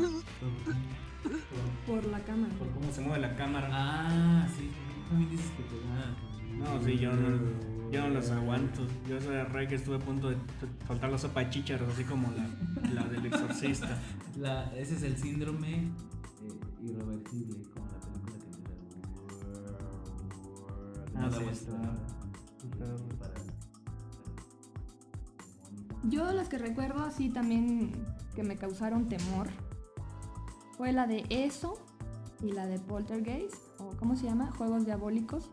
Por 1.86 2.04
la 2.06 2.18
cámara. 2.20 2.52
Por 2.58 2.68
cómo 2.72 2.92
se 2.92 3.00
mueve 3.00 3.20
la 3.20 3.36
cámara. 3.36 3.68
Ah, 3.72 4.46
sí, 4.54 4.68
también 5.08 5.30
dices 5.30 5.50
que 5.56 5.62
te 5.62 5.76
da. 5.76 6.29
No, 6.58 6.82
sí, 6.82 6.98
yo 6.98 7.12
no, 7.12 7.38
yo 7.90 8.00
no 8.02 8.08
los 8.10 8.30
aguanto. 8.30 8.86
Yo 9.08 9.16
esa 9.18 9.44
re 9.44 9.66
que 9.68 9.74
estuve 9.76 9.96
a 9.96 10.00
punto 10.00 10.28
de 10.30 10.36
soltar 10.86 11.10
la 11.10 11.18
sopa 11.18 11.40
de 11.40 11.50
chícharos, 11.50 11.88
así 11.92 12.04
como 12.04 12.28
la, 12.32 12.46
la 12.92 13.04
del 13.08 13.26
exorcista. 13.26 13.98
La, 14.38 14.72
ese 14.76 14.94
es 14.94 15.02
el 15.02 15.16
síndrome 15.18 15.74
eh, 15.76 15.90
irreversible, 16.82 17.58
como 17.74 17.86
la 17.86 18.00
película 18.00 18.38
que. 18.38 18.46
Ah, 21.16 21.28
sí, 21.30 21.44
está. 21.50 21.72
palabra. 21.72 22.06
Está- 22.64 22.96
Para- 23.18 23.34
Yo 26.04 26.32
las 26.32 26.48
que 26.48 26.56
recuerdo 26.58 27.02
así 27.04 27.28
también 27.28 27.92
que 28.34 28.42
me 28.42 28.56
causaron 28.56 29.08
temor 29.08 29.48
fue 30.78 30.92
la 30.92 31.06
de 31.06 31.24
Eso 31.28 31.78
y 32.42 32.52
la 32.52 32.66
de 32.66 32.78
Poltergeist, 32.78 33.56
o 33.78 33.90
¿cómo 33.98 34.16
se 34.16 34.24
llama? 34.24 34.50
Juegos 34.52 34.86
Diabólicos. 34.86 35.50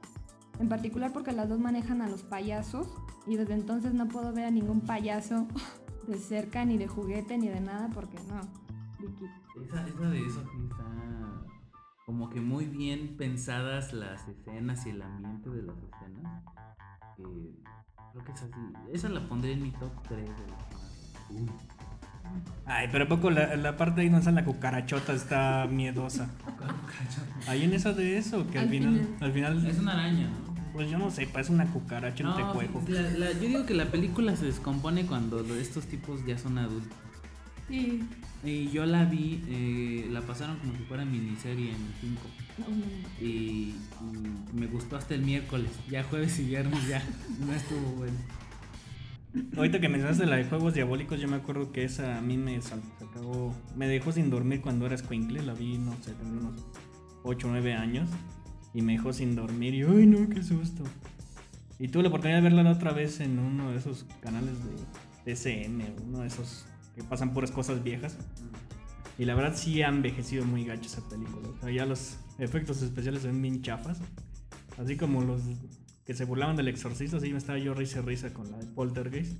En 0.60 0.70
particular 0.70 1.14
porque 1.14 1.32
las 1.32 1.50
dos 1.50 1.60
manejan 1.60 2.02
a 2.02 2.08
los 2.08 2.24
payasos 2.24 2.88
y 3.26 3.36
desde 3.36 3.54
entonces 3.54 3.94
no 3.94 4.08
puedo 4.08 4.34
ver 4.34 4.46
a 4.46 4.52
ningún 4.52 4.82
payaso 4.82 5.48
de 6.08 6.18
cerca, 6.18 6.66
ni 6.66 6.78
de 6.78 6.88
juguete, 6.88 7.38
ni 7.38 7.48
de 7.48 7.62
nada, 7.62 7.90
porque 7.94 8.18
no. 8.28 8.42
líquido. 9.00 9.30
Esa, 9.64 9.88
esa 9.88 10.10
de 10.10 10.20
eso 10.26 10.44
sí 10.52 10.58
está 10.70 10.84
como 12.06 12.30
que 12.30 12.40
muy 12.40 12.66
bien 12.66 13.18
pensadas 13.18 13.92
las 13.92 14.26
escenas 14.30 14.86
y 14.86 14.92
el 14.92 15.02
ambiente 15.02 15.50
de 15.50 15.62
las 15.64 15.76
escenas. 15.78 16.44
Creo 17.18 18.24
que 18.24 18.32
es 18.32 18.42
así. 18.44 18.54
Esa 18.94 19.10
la 19.10 19.28
pondré 19.28 19.52
en 19.52 19.62
mi 19.62 19.72
top 19.72 19.92
3 20.08 20.22
de 20.22 20.48
las. 20.48 21.58
Ay, 22.66 22.88
pero 22.94 23.04
¿a 23.04 23.08
poco 23.10 23.30
la, 23.30 23.58
la 23.58 23.76
parte 23.76 24.02
ahí 24.02 24.08
donde 24.08 24.20
está 24.20 24.32
la 24.32 24.46
cucarachota 24.46 25.14
está 25.14 25.68
miedosa. 25.70 26.30
Ahí 27.48 27.64
en 27.64 27.74
eso 27.74 27.94
de 27.94 28.18
eso, 28.18 28.46
que 28.50 28.58
al, 28.58 28.66
Al 28.66 28.70
final, 28.72 28.94
final. 28.94 29.18
al 29.22 29.32
final, 29.34 29.66
Es 29.66 29.80
una 29.80 29.94
araña, 29.94 30.30
¿no? 30.30 30.47
Pues 30.78 30.90
yo 30.92 30.98
no 30.98 31.12
sé, 31.12 31.28
parece 31.28 31.52
una 31.52 31.66
cucaracha 31.74 32.24
No, 32.24 32.38
la- 32.88 33.02
la- 33.02 33.32
yo 33.34 33.40
digo 33.40 33.66
que 33.66 33.74
la 33.74 33.86
película 33.92 34.36
se 34.36 34.46
descompone 34.46 35.06
cuando 35.06 35.40
estos 35.56 35.86
tipos 35.88 36.26
ya 36.26 36.38
son 36.38 36.58
adultos. 36.58 36.96
Sí. 37.68 38.04
Y 38.46 38.70
yo 38.70 38.86
la 38.86 39.04
vi, 39.06 39.44
eh, 39.50 40.08
la 40.12 40.22
pasaron 40.22 40.58
como 40.60 40.74
si 40.78 40.84
fuera 40.84 41.04
miniserie 41.04 41.72
en 41.72 41.78
5. 42.00 42.22
No, 42.60 42.66
no, 42.70 42.76
no. 42.78 43.26
Y, 43.26 43.76
y 44.54 44.54
me 44.54 44.68
gustó 44.68 44.96
hasta 44.96 45.16
el 45.16 45.24
miércoles. 45.24 45.72
Ya 45.90 46.04
jueves 46.04 46.38
y 46.40 46.46
viernes 46.46 46.88
ya. 46.88 47.04
No 47.46 47.52
estuvo 47.54 47.82
bueno. 47.98 48.18
Ahorita 49.58 49.80
que 49.82 49.90
mencionaste 49.90 50.26
la 50.26 50.38
de 50.38 50.46
juegos 50.46 50.74
diabólicos, 50.76 51.20
yo 51.20 51.28
me 51.28 51.36
acuerdo 51.36 51.72
que 51.72 51.84
esa 51.84 52.18
a 52.18 52.22
mí 52.22 52.38
me 52.38 52.62
sacó, 52.62 53.54
me 53.76 53.88
dejó 53.88 54.12
sin 54.12 54.30
dormir 54.30 54.62
cuando 54.62 54.86
era 54.86 54.96
escuincle, 54.96 55.42
la 55.44 55.54
vi, 55.54 55.78
no 55.78 55.92
sé, 56.02 56.14
tenía 56.14 56.40
unos 56.40 56.64
8 57.24 57.48
o 57.48 57.52
9 57.52 57.74
años 57.74 58.08
y 58.78 58.84
me 58.84 58.92
dejó 58.92 59.12
sin 59.12 59.36
dormir 59.36 59.74
y 59.74 59.82
¡ay 59.82 60.06
no, 60.06 60.30
qué 60.30 60.44
susto! 60.44 60.84
Y 61.80 61.88
tuve 61.88 62.04
la 62.04 62.10
oportunidad 62.10 62.38
de 62.38 62.44
verla 62.44 62.62
la 62.62 62.74
otra 62.74 62.94
vez 62.94 63.20
en 63.22 63.40
uno 63.40 63.72
de 63.72 63.78
esos 63.78 64.06
canales 64.22 64.54
de 64.64 65.34
TCM, 65.34 65.82
uno 66.06 66.20
de 66.20 66.28
esos 66.28 66.68
que 66.96 67.02
pasan 67.04 67.34
puras 67.34 67.50
cosas 67.50 67.84
viejas. 67.84 68.16
Y 69.18 69.26
la 69.26 69.34
verdad 69.34 69.56
sí 69.56 69.82
ha 69.82 69.88
envejecido 69.88 70.46
muy 70.46 70.64
gacho 70.64 70.86
esa 70.86 71.02
película. 71.10 71.50
O 71.64 71.86
los 71.88 72.20
efectos 72.38 72.84
especiales 72.84 73.24
ven 73.24 73.42
bien 73.42 73.64
chafas. 73.64 74.00
Así 74.78 74.96
como 74.96 75.24
los 75.24 75.42
que 76.06 76.14
se 76.14 76.26
burlaban 76.26 76.56
del 76.56 76.68
exorcista, 76.68 77.18
así 77.18 77.32
me 77.32 77.40
estaba 77.40 77.58
yo 77.58 77.74
risa 77.74 78.02
risa 78.04 78.32
con 78.32 78.52
la 78.52 78.60
de 78.60 78.68
Poltergeist. 78.68 79.40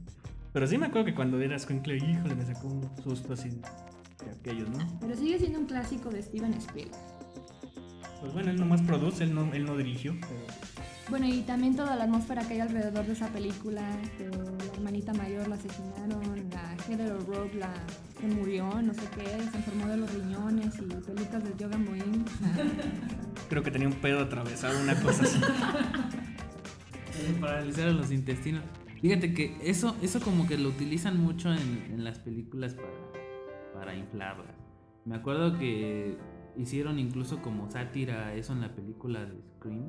Pero 0.52 0.66
sí 0.66 0.80
me 0.80 0.88
acuerdo 0.88 1.06
que 1.06 1.14
cuando 1.14 1.40
era 1.40 1.60
Squinkle, 1.60 1.98
híjole, 1.98 2.34
me 2.34 2.44
sacó 2.44 2.70
un 2.70 2.90
susto 3.04 3.34
así 3.34 3.50
de 3.50 4.32
aquellos, 4.32 4.68
¿no? 4.72 5.00
Pero 5.00 5.16
sigue 5.16 5.38
siendo 5.38 5.60
un 5.60 5.68
clásico 5.68 6.10
de 6.10 6.24
Steven 6.24 6.56
Spielberg. 6.56 7.17
Pues 8.20 8.34
bueno, 8.34 8.52
él 8.52 8.60
nomás 8.60 8.82
produce, 8.82 9.24
él 9.24 9.34
no, 9.34 9.54
él 9.54 9.66
no 9.66 9.78
dirigió. 9.78 10.16
Pero... 10.22 10.88
Bueno, 11.10 11.26
y 11.26 11.42
también 11.42 11.76
toda 11.76 11.96
la 11.96 12.04
atmósfera 12.04 12.46
que 12.46 12.56
hay 12.56 12.60
alrededor 12.60 13.06
de 13.06 13.14
esa 13.14 13.30
película, 13.30 13.82
que 14.18 14.28
la 14.28 14.74
hermanita 14.74 15.14
mayor 15.14 15.48
la 15.48 15.56
asesinaron, 15.56 16.50
la 16.50 16.76
Heather 16.86 17.14
O'Rourke 17.14 17.56
la 17.56 17.74
se 18.20 18.28
murió, 18.28 18.82
no 18.82 18.94
sé 18.94 19.02
qué, 19.16 19.24
se 19.24 19.58
enfermó 19.58 19.88
de 19.88 19.98
los 19.98 20.14
riñones 20.14 20.76
y 20.80 20.82
pelucas 20.82 21.44
de 21.44 21.54
yoga 21.58 21.78
Moin. 21.78 22.26
Creo 23.50 23.64
que 23.64 23.72
tenía 23.72 23.88
un 23.88 23.94
pedo 23.94 24.20
atravesado, 24.20 24.82
una 24.82 25.00
cosa 25.02 25.24
así. 25.24 25.40
Paralizar 27.40 27.92
los 27.94 28.12
intestinos. 28.12 28.64
Fíjate 29.02 29.34
que 29.34 29.56
eso, 29.64 29.96
eso 30.02 30.20
como 30.20 30.48
que 30.48 30.58
lo 30.58 30.70
utilizan 30.70 31.22
mucho 31.22 31.54
en, 31.54 31.86
en 31.92 32.04
las 32.04 32.20
películas 32.20 32.74
para, 32.74 32.90
para 33.74 33.96
inflarlas. 33.96 34.56
Me 35.06 35.16
acuerdo 35.16 35.58
que 35.58 36.18
hicieron 36.58 37.00
incluso 37.00 37.42
como 37.42 37.70
sátira 37.70 38.34
eso 38.34 38.54
en 38.54 38.62
la 38.62 38.74
película 38.76 39.26
de 39.26 39.42
Scream. 39.56 39.86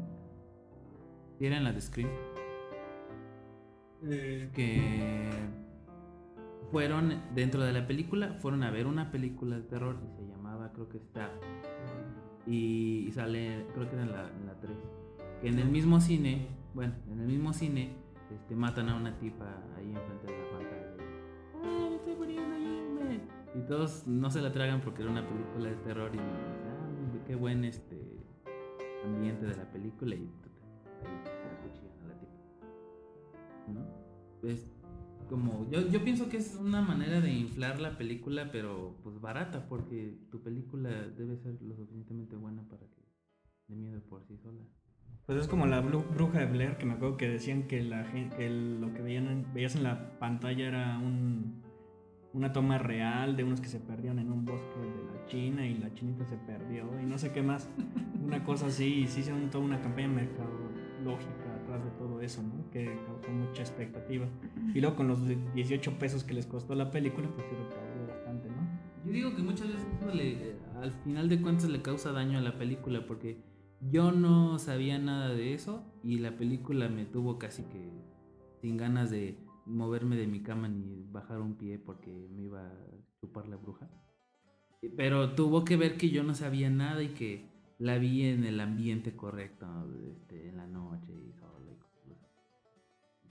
¿Sí 1.39 1.47
era 1.47 1.57
en 1.57 1.65
la 1.65 1.73
de 1.73 1.81
Scream? 1.81 2.11
que 4.55 5.29
fueron 6.71 7.21
dentro 7.35 7.63
de 7.63 7.73
la 7.73 7.87
película, 7.87 8.35
fueron 8.41 8.63
a 8.63 8.71
ver 8.71 8.87
una 8.87 9.11
película 9.11 9.57
de 9.57 9.63
terror 9.63 9.97
y 10.07 10.17
se 10.17 10.27
llamaba, 10.29 10.73
creo 10.73 10.89
que 10.89 10.99
Stab. 10.99 11.31
Y, 12.47 13.07
y 13.09 13.13
sale, 13.13 13.67
creo 13.75 13.89
que 13.89 13.97
era 13.97 14.05
en 14.05 14.13
la, 14.13 14.29
en 14.29 14.47
la 14.47 14.55
3. 14.61 14.77
Que 15.43 15.49
en 15.49 15.59
el 15.59 15.69
mismo 15.69 16.01
cine, 16.01 16.47
bueno, 16.75 16.95
en 17.11 17.21
el 17.21 17.27
mismo 17.27 17.53
cine, 17.53 17.97
este, 18.33 18.55
matan 18.55 18.89
a 18.89 18.97
una 18.97 19.19
tipa 19.19 19.47
ahí 19.77 19.91
enfrente 19.91 20.27
de 20.27 20.39
la 20.39 20.51
pantalla. 20.51 20.97
¡Ah, 21.65 21.87
me 21.91 21.97
estoy 21.97 22.15
muriendo, 22.15 22.55
ayúdenme! 22.55 23.21
Y 23.55 23.61
todos 23.67 24.07
no 24.07 24.31
se 24.31 24.41
la 24.41 24.53
tragan 24.53 24.81
porque 24.81 25.03
era 25.03 25.11
una 25.11 25.27
película 25.27 25.71
de 25.71 25.77
terror 25.77 26.11
y 26.15 26.19
qué 27.29 27.37
buen 27.37 27.63
este 27.65 27.95
ambiente 29.05 29.47
de 29.47 29.57
la 29.57 29.71
película 29.71 30.17
y. 30.17 30.29
¿no? 33.69 34.49
Es 34.49 34.73
como, 35.29 35.69
yo, 35.71 35.87
yo 35.89 36.03
pienso 36.03 36.31
que 36.31 36.39
es 36.39 36.57
una 36.57 36.81
manera 36.81 37.21
de 37.21 37.31
inflar 37.31 37.81
la 37.81 37.99
película, 37.99 38.51
pero 38.51 38.97
pues 39.05 39.21
barata, 39.21 39.69
porque 39.69 40.19
tu 40.31 40.43
película 40.43 40.89
debe 40.91 41.37
ser 41.37 41.61
lo 41.61 41.77
suficientemente 41.77 42.35
buena 42.35 42.67
para 42.67 42.87
que 42.89 43.03
dé 43.69 43.77
miedo 43.77 44.01
por 44.09 44.25
sí 44.25 44.39
sola. 44.39 44.63
Pues 45.27 45.39
es 45.39 45.49
como 45.49 45.67
la 45.67 45.83
bruja 45.83 46.39
de 46.39 46.47
Blair, 46.47 46.79
que 46.79 46.87
me 46.87 46.95
acuerdo 46.95 47.19
que 47.19 47.29
decían 47.29 47.69
que, 47.69 47.83
la, 47.83 48.11
que 48.11 48.49
lo 48.49 48.95
que 48.95 49.03
veían 49.03 49.53
veías 49.53 49.77
en 49.77 49.83
la 49.83 50.19
pantalla 50.19 50.67
era 50.67 50.99
un, 50.99 51.63
una 52.33 52.53
toma 52.53 52.79
real 52.79 53.37
de 53.37 53.45
unos 53.45 53.61
que 53.61 53.69
se 53.69 53.81
perdieron 53.81 54.19
en 54.19 54.31
un 54.31 54.45
bosque 54.45 54.79
de 54.79 55.13
la 55.13 55.27
China 55.27 55.67
y 55.67 55.79
la 55.79 55.93
chinita 55.95 56.25
se 56.27 56.37
perdió 56.37 56.85
y 57.01 57.07
no 57.07 57.19
sé 57.19 57.33
qué 57.33 57.43
más. 57.43 57.69
Una 58.25 58.45
cosa 58.45 58.67
así, 58.67 58.85
y 58.85 59.07
sí 59.07 59.21
hicieron 59.21 59.49
toda 59.49 59.65
una 59.65 59.81
campaña 59.81 60.09
mercadológica 60.09 61.55
atrás 61.63 61.83
de 61.83 61.91
todo 61.93 62.21
eso, 62.21 62.43
¿no? 62.43 62.71
Que 62.71 62.85
causó 63.07 63.31
mucha 63.31 63.63
expectativa. 63.63 64.27
Y 64.75 64.81
luego 64.81 64.97
con 64.97 65.09
los 65.09 65.27
de 65.27 65.39
18 65.55 65.99
pesos 65.99 66.25
que 66.25 66.35
les 66.35 66.45
costó 66.45 66.75
la 66.75 66.91
película, 66.91 67.27
pues 67.29 67.47
sí 67.49 67.55
recaudó 67.55 68.07
bastante, 68.07 68.51
¿no? 68.51 68.57
Yo 69.07 69.13
digo 69.13 69.35
que 69.35 69.43
muchas 69.43 69.69
veces 69.69 69.87
eso 69.97 70.15
le, 70.15 70.57
al 70.83 70.93
final 71.05 71.31
de 71.31 71.41
cuentas 71.41 71.71
le 71.71 71.81
causa 71.81 72.13
daño 72.13 72.37
a 72.37 72.43
la 72.43 72.59
película, 72.59 73.07
porque 73.07 73.41
yo 73.81 74.13
no 74.13 74.59
sabía 74.59 74.99
nada 74.99 75.31
de 75.31 75.55
eso 75.55 75.85
y 76.03 76.19
la 76.19 76.37
película 76.37 76.89
me 76.89 77.05
tuvo 77.05 77.39
casi 77.39 77.63
que 77.63 77.91
sin 78.61 78.77
ganas 78.77 79.11
de 79.11 79.39
moverme 79.69 80.17
de 80.17 80.27
mi 80.27 80.43
cama 80.43 80.69
ni 80.69 81.05
bajar 81.11 81.41
un 81.41 81.55
pie 81.55 81.79
porque 81.79 82.11
me 82.11 82.43
iba 82.43 82.67
a 82.67 82.75
chupar 83.21 83.47
la 83.49 83.57
bruja. 83.57 83.89
Pero 84.97 85.35
tuvo 85.35 85.65
que 85.65 85.77
ver 85.77 85.97
que 85.97 86.11
yo 86.11 86.23
no 86.23 86.35
sabía 86.35 86.71
nada 86.71 87.03
y 87.03 87.09
que 87.09 87.49
la 87.79 87.99
vi 87.99 88.25
en 88.25 88.45
el 88.45 88.61
ambiente 88.61 89.15
correcto, 89.15 89.67
este, 90.11 90.49
en 90.49 90.57
la 90.57 90.67
noche 90.67 91.13
y 91.13 91.33
sola 91.33 91.71
y 91.71 91.77
cosas 91.77 91.99
así. 92.05 92.17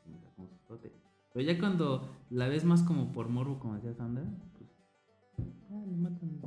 Y 0.05 0.09
me 0.11 0.19
sacó 0.19 0.41
un 0.41 0.49
sustote. 0.49 0.91
Pero 1.33 1.45
ya 1.45 1.59
cuando 1.59 2.09
la 2.29 2.47
ves 2.47 2.65
más 2.65 2.83
como 2.83 3.11
por 3.11 3.29
morbo, 3.29 3.59
como 3.59 3.75
decía 3.75 3.93
Sandra, 3.93 4.25
pues 4.57 4.69
ah, 5.71 5.83
le 5.85 5.95
matan. 5.95 6.41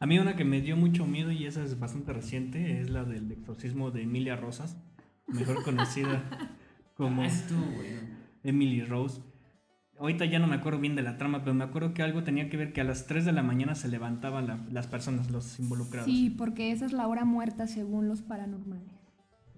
A 0.00 0.06
mí 0.06 0.18
una 0.18 0.34
que 0.34 0.44
me 0.44 0.60
dio 0.60 0.76
mucho 0.76 1.06
miedo 1.06 1.30
y 1.30 1.46
esa 1.46 1.62
es 1.62 1.78
bastante 1.78 2.12
reciente 2.12 2.80
es 2.80 2.90
la 2.90 3.04
del 3.04 3.30
exorcismo 3.30 3.92
de 3.92 4.02
Emilia 4.02 4.34
Rosas, 4.34 4.76
mejor 5.28 5.62
conocida 5.62 6.24
como 6.94 7.22
Ah, 7.22 7.28
bueno. 7.76 8.00
Emily 8.44 8.82
Rose. 8.82 9.20
Ahorita 9.98 10.24
ya 10.24 10.38
no 10.40 10.46
me 10.48 10.56
acuerdo 10.56 10.80
bien 10.80 10.96
de 10.96 11.02
la 11.02 11.16
trama, 11.16 11.42
pero 11.44 11.54
me 11.54 11.62
acuerdo 11.64 11.94
que 11.94 12.02
algo 12.02 12.24
tenía 12.24 12.48
que 12.48 12.56
ver 12.56 12.72
que 12.72 12.80
a 12.80 12.84
las 12.84 13.06
3 13.06 13.24
de 13.24 13.32
la 13.32 13.42
mañana 13.42 13.74
se 13.76 13.86
levantaban 13.88 14.46
la- 14.48 14.58
las 14.72 14.86
personas, 14.88 15.30
los 15.30 15.58
involucrados. 15.60 16.06
Sí, 16.10 16.28
porque 16.30 16.72
esa 16.72 16.86
es 16.86 16.92
la 16.92 17.06
hora 17.06 17.24
muerta 17.24 17.66
según 17.68 18.08
los 18.08 18.20
paranormales. 18.22 18.90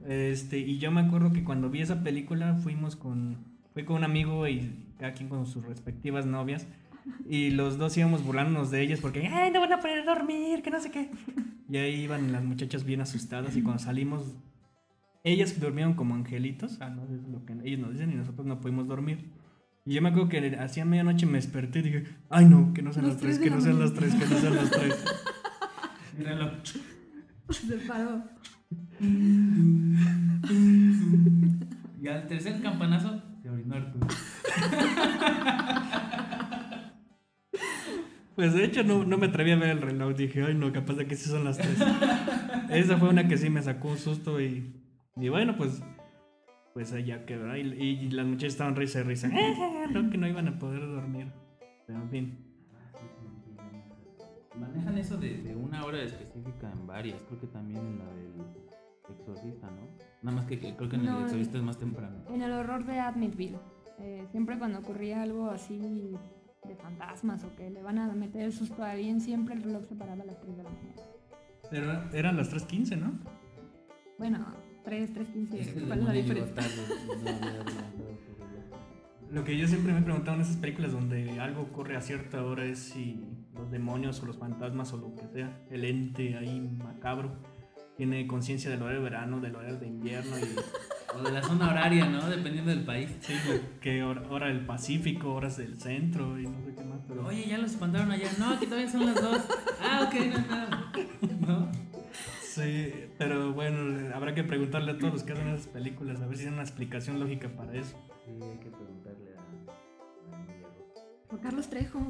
Este, 0.07 0.59
y 0.59 0.79
yo 0.79 0.91
me 0.91 1.00
acuerdo 1.00 1.33
que 1.33 1.45
cuando 1.45 1.71
vi 1.71 1.81
esa 1.81 2.03
película 2.03 2.57
fuimos 2.57 2.95
con, 2.95 3.38
fui 3.73 3.85
con 3.85 3.97
un 3.97 4.05
amigo 4.05 4.47
y 4.47 4.93
cada 4.99 5.14
quien 5.14 5.29
con 5.31 5.47
sus 5.47 5.64
respectivas 5.64 6.26
novias. 6.26 6.67
Y 7.29 7.50
los 7.50 7.79
dos 7.79 7.97
íbamos 7.97 8.23
burlándonos 8.25 8.71
de 8.71 8.83
ellas 8.83 9.00
porque, 9.00 9.26
¡ay, 9.26 9.50
no 9.50 9.61
van 9.61 9.73
a 9.73 9.81
poder 9.81 10.05
dormir! 10.05 10.62
Que 10.62 10.71
no 10.71 10.81
sé 10.81 10.91
qué. 10.91 11.11
Y 11.71 11.76
ahí 11.79 12.03
iban 12.03 12.33
las 12.33 12.45
muchachas 12.45 12.85
bien 12.85 13.00
asustadas. 13.00 13.57
Y 13.57 13.62
cuando 13.62 13.83
salimos, 13.83 14.23
ellas 15.25 15.59
durmieron 15.59 15.95
como 15.95 16.14
angelitos. 16.14 16.81
Ah, 16.81 16.90
no, 16.90 17.04
es 17.04 17.26
lo 17.26 17.45
que 17.45 17.54
ellos 17.64 17.81
nos 17.81 17.93
dicen 17.93 18.12
y 18.12 18.14
nosotros 18.14 18.47
no 18.47 18.61
pudimos 18.61 18.87
dormir. 18.87 19.33
Y 19.87 19.95
yo 19.95 20.02
me 20.02 20.11
acuerdo 20.11 20.28
que 20.28 20.57
hacía 20.57 20.85
medianoche 20.85 21.26
me 21.26 21.38
desperté 21.38 21.81
y 21.81 21.83
dije, 21.83 22.04
¡ay, 22.31 22.45
no! 22.47 22.73
Que 22.73 22.83
no 22.83 22.93
sean 22.93 23.09
Las 23.09 23.16
tres, 23.16 23.38
que 23.38 23.50
no 23.50 23.61
sean 23.61 23.81
las 23.81 23.93
tres, 23.93 24.14
que 24.19 24.26
no 24.26 24.38
sean 24.38 24.54
las 24.54 24.71
tres. 24.71 25.04
Míralo. 26.16 26.52
Se 27.50 27.76
paró. 27.78 28.23
Y 32.00 32.09
al 32.09 32.26
tercer 32.26 32.62
campanazo 32.62 33.23
se 33.43 33.50
orinó 33.50 33.75
Arturo. 33.76 34.07
Pues 38.35 38.52
de 38.52 38.64
hecho 38.64 38.83
no, 38.83 39.04
no 39.04 39.16
me 39.16 39.26
atreví 39.26 39.52
a 39.52 39.57
ver 39.57 39.71
el 39.71 39.81
reloj. 39.81 40.16
Dije, 40.16 40.43
ay 40.43 40.54
no, 40.54 40.73
capaz 40.73 40.95
de 40.95 41.07
que 41.07 41.14
sí 41.16 41.28
son 41.31 41.45
las 41.45 41.57
tres. 41.57 41.78
Esa 42.71 42.97
fue 42.97 43.09
una 43.09 43.28
que 43.28 43.38
sí 43.38 43.49
me 43.49 43.62
sacó 43.62 43.90
un 43.90 43.99
susto 43.99 44.40
y, 44.40 44.84
y 45.16 45.28
bueno, 45.28 45.56
pues 45.56 45.83
pues 46.73 46.92
allá 46.92 47.25
quedó. 47.25 47.56
Y, 47.56 47.61
y 47.62 48.11
las 48.11 48.26
muchachas 48.26 48.54
estaban 48.54 48.75
risa 48.76 49.00
y 49.00 49.02
risa. 49.04 49.28
No, 49.92 50.11
que 50.11 50.18
no 50.18 50.26
iban 50.26 50.49
a 50.49 50.59
poder 50.59 50.80
dormir. 50.80 51.30
Pero 51.87 52.00
en 52.00 52.11
fin. 52.11 52.38
Manejan 54.59 54.99
eso 54.99 55.16
de, 55.16 55.42
de 55.42 55.54
una 55.56 55.85
hora 55.85 56.02
específica 56.02 56.71
en 56.71 56.87
varias. 56.87 57.21
Creo 57.28 57.40
que 57.40 57.47
también 57.49 57.78
en 57.87 57.99
la 57.99 58.06
del 58.06 58.33
exorcista, 59.18 59.66
¿no? 59.71 59.83
Nada 60.23 60.37
más 60.37 60.47
que, 60.47 60.59
que 60.59 60.75
creo 60.76 60.88
que 60.88 60.97
en 60.97 61.04
No, 61.04 61.18
el 61.18 61.25
exorcista 61.25 61.59
es 61.59 61.64
más 61.64 61.78
temprano. 61.78 62.16
En 62.30 62.42
el 62.42 62.52
horror 62.52 62.85
de 62.87 62.99
Admitville. 63.00 63.59
eh, 63.99 64.26
siempre 64.30 64.59
cuando 64.59 64.78
ocurría 64.78 65.23
algo 65.23 65.50
así 65.50 65.78
de 66.66 66.76
fantasmas 66.76 67.44
o 67.44 67.54
que 67.56 67.68
le 67.71 67.83
van 67.83 67.99
a 67.99 68.12
meter 68.14 68.42
el 68.42 68.52
susto 68.52 68.83
a 68.83 68.92
alguien, 68.92 69.21
siempre 69.21 69.54
el 69.54 69.62
reloj 69.62 69.85
se 69.87 69.94
paraba 69.97 70.23
a 70.23 70.26
las 70.26 70.40
3 70.40 70.56
de 70.56 70.62
la 70.62 70.71
mañana. 70.71 70.94
Pero 71.71 71.92
eran 72.14 72.37
las 72.37 72.52
3.15, 72.52 72.99
¿no? 72.99 73.12
Bueno, 74.18 74.38
3, 74.85 75.12
3, 75.14 75.29
15. 75.29 75.61
Es 75.61 75.69
que 75.69 75.79
el 75.79 75.87
¿Cuál 75.87 75.99
es 76.00 76.05
la 76.05 76.12
diferencia? 76.12 76.62
no. 77.23 77.95
Lo 79.31 79.43
que 79.45 79.57
yo 79.59 79.67
siempre 79.67 79.93
me 79.93 79.99
he 79.99 80.03
preguntado 80.03 80.37
en 80.37 80.43
esas 80.43 80.57
películas 80.57 80.93
donde 80.93 81.41
algo 81.41 81.62
ocurre 81.62 81.97
a 81.97 82.00
cierta 82.00 82.45
hora 82.45 82.64
es 82.64 82.79
si 82.79 83.21
los 83.55 83.71
demonios 83.71 84.23
o 84.23 84.26
los 84.26 84.38
fantasmas 84.38 84.93
o 84.93 84.99
lo 84.99 85.14
que 85.17 85.26
sea, 85.29 85.61
el 85.71 85.85
ente 85.85 86.37
ahí 86.37 86.61
macabro, 86.61 87.33
tiene 87.97 88.26
conciencia 88.26 88.71
del 88.71 88.83
horario 88.83 89.00
de 89.00 89.05
verano, 89.05 89.41
del 89.41 89.57
horario 89.57 89.76
de 89.79 89.87
invierno 89.87 90.38
y 90.38 90.43
O 91.17 91.23
de 91.23 91.31
la 91.31 91.43
zona 91.43 91.71
horaria, 91.71 92.07
¿no? 92.07 92.29
Dependiendo 92.29 92.71
del 92.71 92.85
país. 92.85 93.09
sí, 93.21 93.35
qué 93.81 94.03
hora, 94.03 94.23
hora 94.31 94.49
del 94.49 94.67
Pacífico, 94.67 95.33
horas 95.33 95.57
del 95.57 95.81
centro 95.81 96.38
y 96.41 96.45
no 96.45 96.61
sé 96.64 96.75
qué 96.76 96.85
más. 96.85 97.00
Pero 97.07 97.26
Oye, 97.26 97.47
ya 97.49 97.59
los 97.59 97.71
espantaron 97.73 98.11
allá. 98.11 98.31
No, 98.38 98.50
aquí 98.50 98.67
todavía 98.67 98.91
son 98.91 99.07
las 99.07 99.14
dos. 99.23 99.43
Ah, 99.81 100.09
ok, 100.09 100.14
no, 100.26 100.38
nada. 100.49 100.93
¿No? 101.47 101.69
Sí, 102.54 102.92
pero 103.18 103.52
bueno, 103.52 104.14
habrá 104.14 104.32
que 104.32 104.44
preguntarle 104.44 104.92
a 104.92 104.99
todos 104.99 105.12
los 105.12 105.25
que 105.25 105.32
hacen 105.32 105.49
esas 105.49 105.66
películas 105.66 106.20
a 106.20 106.26
ver 106.26 106.37
si 106.37 106.42
tienen 106.42 106.54
una 106.54 106.62
explicación 106.62 107.18
lógica 107.18 107.49
para 107.49 107.75
eso. 107.75 107.96
Sí, 108.25 108.30
hay 108.30 108.58
que 108.58 108.70
preguntarle 108.70 109.30
a, 111.30 111.34
a 111.34 111.40
Carlos 111.40 111.68
Trejo, 111.68 112.00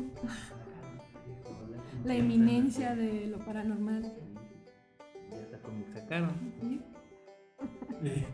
la 2.04 2.14
eminencia 2.14 2.94
de 2.94 3.26
lo 3.28 3.38
paranormal. 3.38 4.02
Ya 5.30 5.38
hasta 5.38 5.58
cómic 5.60 5.88
sacaron. 5.94 6.32
¿sí? 6.60 6.82
Sí. 8.02 8.24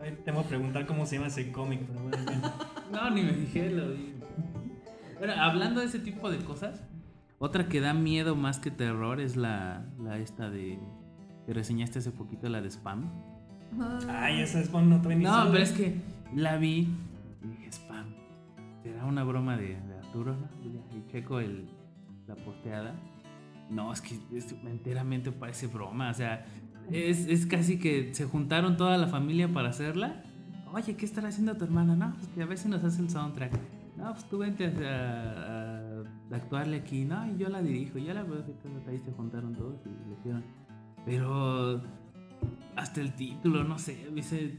Ay, 0.00 0.16
Tengo 0.24 0.42
que 0.42 0.48
preguntar 0.50 0.86
cómo 0.86 1.06
se 1.06 1.16
llama 1.16 1.26
ese 1.26 1.50
cómic, 1.50 1.80
pero 1.88 2.02
bueno. 2.02 2.52
No, 2.92 3.10
ni 3.10 3.22
me 3.22 3.32
fijé, 3.32 3.68
lo 3.70 3.90
vi. 3.90 4.14
Bueno, 5.18 5.32
hablando 5.36 5.80
de 5.80 5.86
ese 5.86 5.98
tipo 5.98 6.30
de 6.30 6.38
cosas, 6.38 6.84
otra 7.40 7.68
que 7.68 7.80
da 7.80 7.94
miedo 7.94 8.36
más 8.36 8.60
que 8.60 8.70
terror 8.70 9.20
es 9.20 9.34
la, 9.36 9.84
la 9.98 10.18
esta 10.18 10.50
de 10.50 10.78
que 11.48 11.54
reseñaste 11.54 12.00
hace 12.00 12.10
poquito, 12.10 12.46
la 12.50 12.60
de 12.60 12.68
spam. 12.70 13.10
Ay, 14.06 14.42
esa 14.42 14.60
es 14.60 14.70
bueno, 14.70 14.96
todavía 14.98 15.16
ni 15.16 15.24
No, 15.24 15.30
sale. 15.32 15.50
pero 15.50 15.62
es 15.64 15.72
que 15.72 15.94
la 16.36 16.58
vi 16.58 16.88
y 17.42 17.46
dije 17.48 17.68
spam. 17.72 18.04
¿Será 18.82 19.06
una 19.06 19.24
broma 19.24 19.56
de, 19.56 19.80
de 19.80 19.94
Arturo? 19.98 20.36
No, 20.36 20.46
y 20.94 21.10
checo 21.10 21.40
el, 21.40 21.70
la 22.26 22.34
posteada. 22.36 22.94
No, 23.70 23.90
es 23.94 24.02
que 24.02 24.18
es- 24.36 24.54
enteramente 24.66 25.32
parece 25.32 25.68
broma. 25.68 26.10
O 26.10 26.14
sea, 26.14 26.44
es, 26.90 27.26
es 27.26 27.46
casi 27.46 27.78
que 27.78 28.12
se 28.14 28.26
juntaron 28.26 28.76
toda 28.76 28.98
la 28.98 29.06
familia 29.06 29.48
para 29.50 29.70
hacerla. 29.70 30.22
Oye, 30.74 30.96
¿qué 30.96 31.06
estará 31.06 31.28
haciendo 31.28 31.56
tu 31.56 31.64
hermana? 31.64 31.96
No, 31.96 32.12
pues 32.14 32.28
que 32.28 32.42
a 32.42 32.46
veces 32.46 32.66
nos 32.66 32.84
hace 32.84 33.00
el 33.00 33.08
soundtrack. 33.08 33.58
No, 33.96 34.12
pues 34.12 34.24
tú 34.28 34.36
vente 34.36 34.66
a, 34.66 34.70
a- 34.70 36.02
a 36.30 36.36
actuarle 36.36 36.76
aquí. 36.76 37.06
No, 37.06 37.26
y 37.26 37.38
yo 37.38 37.48
la 37.48 37.62
dirijo. 37.62 37.96
Ya 37.98 38.12
la 38.12 38.22
veo 38.22 38.44
que 38.44 38.52
todos 38.52 38.86
ahí 38.86 38.98
se 38.98 39.12
juntaron 39.12 39.54
todos 39.54 39.80
y 39.86 40.08
le 40.08 40.14
hicieron. 40.18 40.44
Pero 41.08 41.80
hasta 42.76 43.00
el 43.00 43.14
título, 43.14 43.64
no 43.64 43.78
sé, 43.78 44.08
dice. 44.14 44.58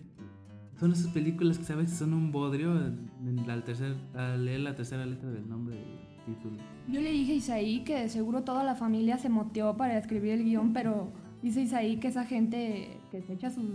Son 0.79 0.93
esas 0.93 1.11
películas 1.11 1.57
que 1.57 1.65
sabes 1.65 1.89
que 1.91 1.95
son 1.97 2.13
un 2.13 2.31
bodrio 2.31 2.73
en- 2.77 3.45
al, 3.49 3.63
tercer, 3.63 3.95
al 4.15 4.45
leer 4.45 4.61
la 4.61 4.75
tercera 4.75 5.05
letra 5.05 5.29
del 5.29 5.47
nombre 5.47 5.75
del 5.75 5.85
título. 6.25 6.55
Yo 6.87 7.01
le 7.01 7.11
dije 7.11 7.33
a 7.33 7.35
Isaí 7.35 7.83
que 7.83 7.95
de 7.99 8.09
seguro 8.09 8.43
toda 8.43 8.63
la 8.63 8.75
familia 8.75 9.17
se 9.17 9.27
moteó 9.29 9.75
para 9.75 9.97
escribir 9.97 10.31
el 10.31 10.45
guion, 10.45 10.71
pero 10.73 11.11
dice 11.43 11.61
Isaí 11.61 11.97
que 11.97 12.07
esa 12.07 12.25
gente 12.25 12.97
que 13.11 13.21
se 13.21 13.33
echa 13.33 13.49
sus 13.49 13.65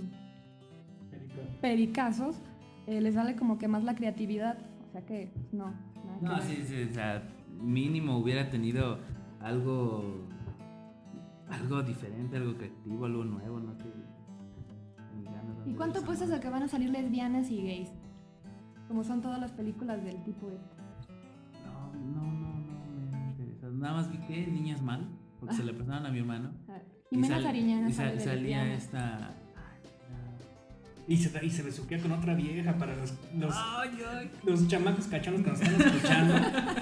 pericazos, 1.61 2.37
eh, 2.87 3.01
le 3.01 3.13
sale 3.13 3.37
como 3.37 3.59
que 3.59 3.69
más 3.69 3.85
la 3.85 3.95
creatividad. 3.95 4.57
O 4.89 4.93
sea 4.93 5.05
que, 5.05 5.31
no. 5.53 5.73
que 6.21 6.25
No, 6.27 6.41
sí, 6.41 6.57
sí, 6.67 6.87
o 6.91 6.95
sea, 6.95 7.23
mínimo 7.61 8.17
hubiera 8.19 8.49
tenido 8.51 8.99
algo 9.41 10.25
algo 11.51 11.83
diferente, 11.83 12.37
algo 12.37 12.55
creativo, 12.57 13.05
algo 13.07 13.25
nuevo, 13.25 13.61
no 13.61 13.75
sé. 13.77 13.85
¿Y 15.67 15.73
cuánto 15.75 16.01
apuestas 16.01 16.31
a 16.31 16.41
que 16.41 16.49
van 16.49 16.63
a 16.63 16.69
salir 16.69 16.91
lesbianas 16.91 17.51
y 17.51 17.63
gays? 17.63 17.91
Como 18.89 19.03
son 19.05 19.23
todas 19.23 19.41
las 19.41 19.53
películas 19.53 20.03
del 20.05 20.23
tipo 20.25 20.51
este. 20.51 20.83
No, 21.65 21.93
no, 21.95 22.23
no, 22.23 23.11
no 23.11 23.19
me 23.19 23.31
interesa. 23.31 23.69
Nada 23.71 23.95
más 23.95 24.11
vi 24.11 24.19
que 24.19 24.47
Niñas 24.47 24.83
Mal, 24.83 25.09
porque 25.41 25.55
se 25.55 25.65
le 25.65 25.73
prestaron 25.75 26.05
a 26.07 26.11
mi 26.11 26.19
hermano. 26.19 26.51
Ah, 26.69 26.79
Y 27.11 27.17
Jimena 27.17 27.41
sal- 27.41 27.57
y 27.57 27.93
sal- 27.93 28.21
salía 28.21 28.35
lesbiana. 28.65 28.75
esta. 28.75 29.31
Y 31.07 31.17
se, 31.19 31.45
y 31.45 31.51
se 31.51 31.63
besuquea 31.63 32.01
con 32.01 32.13
otra 32.13 32.35
vieja 32.35 32.73
para 32.79 32.97
los, 32.97 33.15
los, 33.39 33.55
Ay, 33.55 33.91
ay. 34.11 34.31
los 34.47 34.67
chamacos 34.69 35.07
cachones 35.07 35.43
que 35.43 35.51
nos 35.51 35.61
están 35.61 35.81
escuchando. 35.83 36.35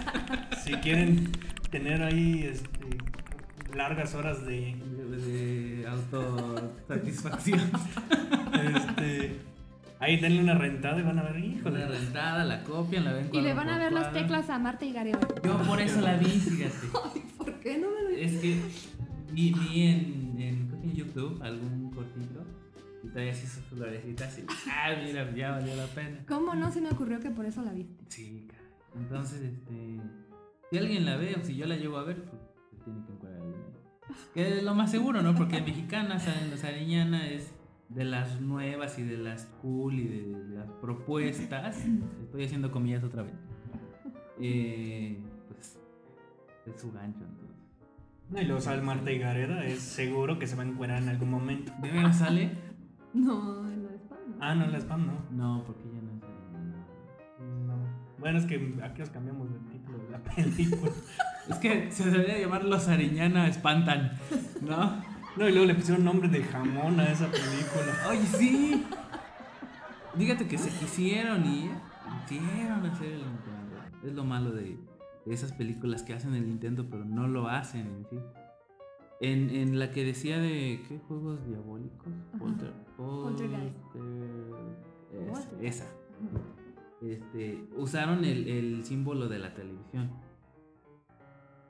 si 0.64 0.72
quieren 0.74 1.28
tener 1.72 2.00
ahí 2.02 2.44
este, 2.44 2.68
largas 3.74 4.14
horas 4.14 4.44
de, 4.46 4.76
De, 4.76 5.16
de 5.16 5.86
autosatisfacción. 5.86 7.60
este, 8.76 9.40
ahí 9.98 10.18
denle 10.18 10.42
una 10.42 10.54
rentada 10.54 11.00
y 11.00 11.02
van 11.02 11.18
a 11.18 11.22
ver, 11.22 11.38
híjole. 11.38 11.80
la 11.80 11.88
rentada, 11.88 12.44
la 12.44 12.64
copian, 12.64 13.04
la 13.04 13.12
ven 13.12 13.30
Y 13.32 13.40
le 13.40 13.54
van 13.54 13.68
a 13.68 13.78
ver 13.78 13.92
las 13.92 14.12
teclas 14.12 14.50
a 14.50 14.58
Marta 14.58 14.84
y 14.84 14.92
Gareo. 14.92 15.18
Yo 15.44 15.58
por 15.62 15.80
eso 15.80 16.00
la 16.00 16.16
vi, 16.16 16.26
fíjate. 16.26 16.88
¿Por 17.38 17.54
qué 17.60 17.78
no 17.78 17.88
me 17.90 18.02
lo 18.02 18.08
Es 18.10 18.40
que 18.40 18.60
vi, 19.32 19.52
vi 19.52 19.82
en, 19.82 20.36
en, 20.38 20.92
YouTube 20.92 21.42
algún 21.42 21.90
cortito 21.90 22.44
y 23.02 23.08
todavía 23.08 23.32
así 23.32 23.46
sus 23.46 23.64
florecitas 23.64 24.38
y 24.38 24.44
ah, 24.68 24.90
mira, 25.02 25.34
ya 25.34 25.52
valió 25.52 25.74
la 25.74 25.86
pena. 25.86 26.18
¿Cómo 26.28 26.54
no 26.54 26.70
se 26.70 26.82
me 26.82 26.90
ocurrió 26.90 27.18
que 27.18 27.30
por 27.30 27.46
eso 27.46 27.62
la 27.62 27.72
viste? 27.72 28.04
Sí, 28.08 28.46
cara. 28.46 28.62
Entonces, 28.94 29.40
este, 29.40 30.00
si 30.70 30.78
alguien 30.78 31.06
la 31.06 31.16
ve 31.16 31.34
o 31.40 31.44
si 31.44 31.56
yo 31.56 31.66
la 31.66 31.76
llego 31.76 31.96
a 31.96 32.04
ver, 32.04 32.22
pues 32.24 32.42
se 32.70 32.76
tiene 32.84 33.00
que. 33.06 33.21
Que 34.34 34.58
es 34.58 34.62
lo 34.62 34.74
más 34.74 34.90
seguro, 34.90 35.22
¿no? 35.22 35.34
Porque 35.34 35.60
mexicana, 35.60 36.18
saben, 36.18 36.50
la 36.50 36.56
Sariñana 36.56 37.28
es 37.28 37.52
de 37.88 38.04
las 38.04 38.40
nuevas 38.40 38.98
y 38.98 39.02
de 39.02 39.18
las 39.18 39.46
cool 39.60 40.00
y 40.00 40.08
de 40.08 40.54
las 40.54 40.70
propuestas. 40.80 41.84
Estoy 42.22 42.44
haciendo 42.44 42.70
comillas 42.70 43.04
otra 43.04 43.22
vez. 43.22 43.34
Eh, 44.40 45.18
pues 45.48 45.78
es 46.66 46.80
su 46.80 46.90
gancho, 46.92 47.20
entonces. 47.24 47.56
No, 48.30 48.40
y 48.40 48.44
luego 48.46 48.60
sale 48.62 48.80
Marta 48.80 49.12
y 49.12 49.18
Gareda, 49.18 49.64
es 49.64 49.80
seguro 49.80 50.38
que 50.38 50.46
se 50.46 50.56
va 50.56 50.62
a 50.62 50.66
encuerar 50.66 51.02
en 51.02 51.10
algún 51.10 51.30
momento. 51.30 51.72
¿De 51.82 51.90
veras 51.90 52.18
sale? 52.18 52.50
No, 53.12 53.68
en 53.70 53.82
de 53.82 53.94
spam, 53.96 54.18
¿no? 54.30 54.36
Ah, 54.40 54.54
no, 54.54 54.66
la 54.66 54.78
spam 54.78 55.06
no. 55.06 55.12
No, 55.30 55.64
porque 55.66 55.84
Bueno, 58.22 58.38
es 58.38 58.46
que 58.46 58.74
aquí 58.82 59.00
nos 59.00 59.10
cambiamos 59.10 59.50
del 59.52 59.60
título 59.70 59.98
de 59.98 60.10
la 60.10 60.18
película. 60.22 60.90
Es 61.50 61.56
que 61.56 61.90
se 61.90 62.08
debería 62.08 62.38
llamar 62.38 62.64
Los 62.64 62.86
Ariñana 62.86 63.48
Espantan, 63.48 64.12
¿no? 64.60 65.02
No, 65.36 65.48
y 65.48 65.50
luego 65.50 65.66
le 65.66 65.74
pusieron 65.74 66.04
nombre 66.04 66.28
de 66.28 66.40
jamón 66.44 67.00
a 67.00 67.10
esa 67.10 67.26
película. 67.26 68.08
Oye, 68.08 68.24
sí. 68.38 68.86
Fíjate 70.16 70.46
que 70.46 70.56
se 70.56 70.70
quisieron 70.70 71.44
y 71.44 71.68
hicieron 72.26 72.86
hacer 72.86 73.08
el 73.08 73.18
Nintendo. 73.24 73.76
Es 74.06 74.12
lo 74.14 74.24
malo 74.24 74.52
de, 74.52 74.76
de 75.26 75.34
esas 75.34 75.52
películas 75.52 76.04
que 76.04 76.14
hacen 76.14 76.34
el 76.34 76.46
Nintendo, 76.46 76.86
pero 76.88 77.04
no 77.04 77.26
lo 77.26 77.48
hacen 77.48 77.88
en 77.88 78.06
sí. 78.08 78.18
En, 79.20 79.50
en 79.50 79.78
la 79.80 79.90
que 79.90 80.04
decía 80.04 80.38
de 80.38 80.80
qué 80.88 80.98
juegos 81.08 81.44
diabólicos. 81.48 82.06
Polter, 82.38 82.72
Poltergeist. 82.96 83.76
Polter- 83.92 84.76
es- 85.12 85.28
Poltergeist. 85.28 85.62
esa. 85.82 85.86
Este, 87.02 87.68
usaron 87.76 88.24
el, 88.24 88.48
el 88.48 88.84
símbolo 88.84 89.28
de 89.28 89.38
la 89.38 89.54
televisión. 89.54 90.10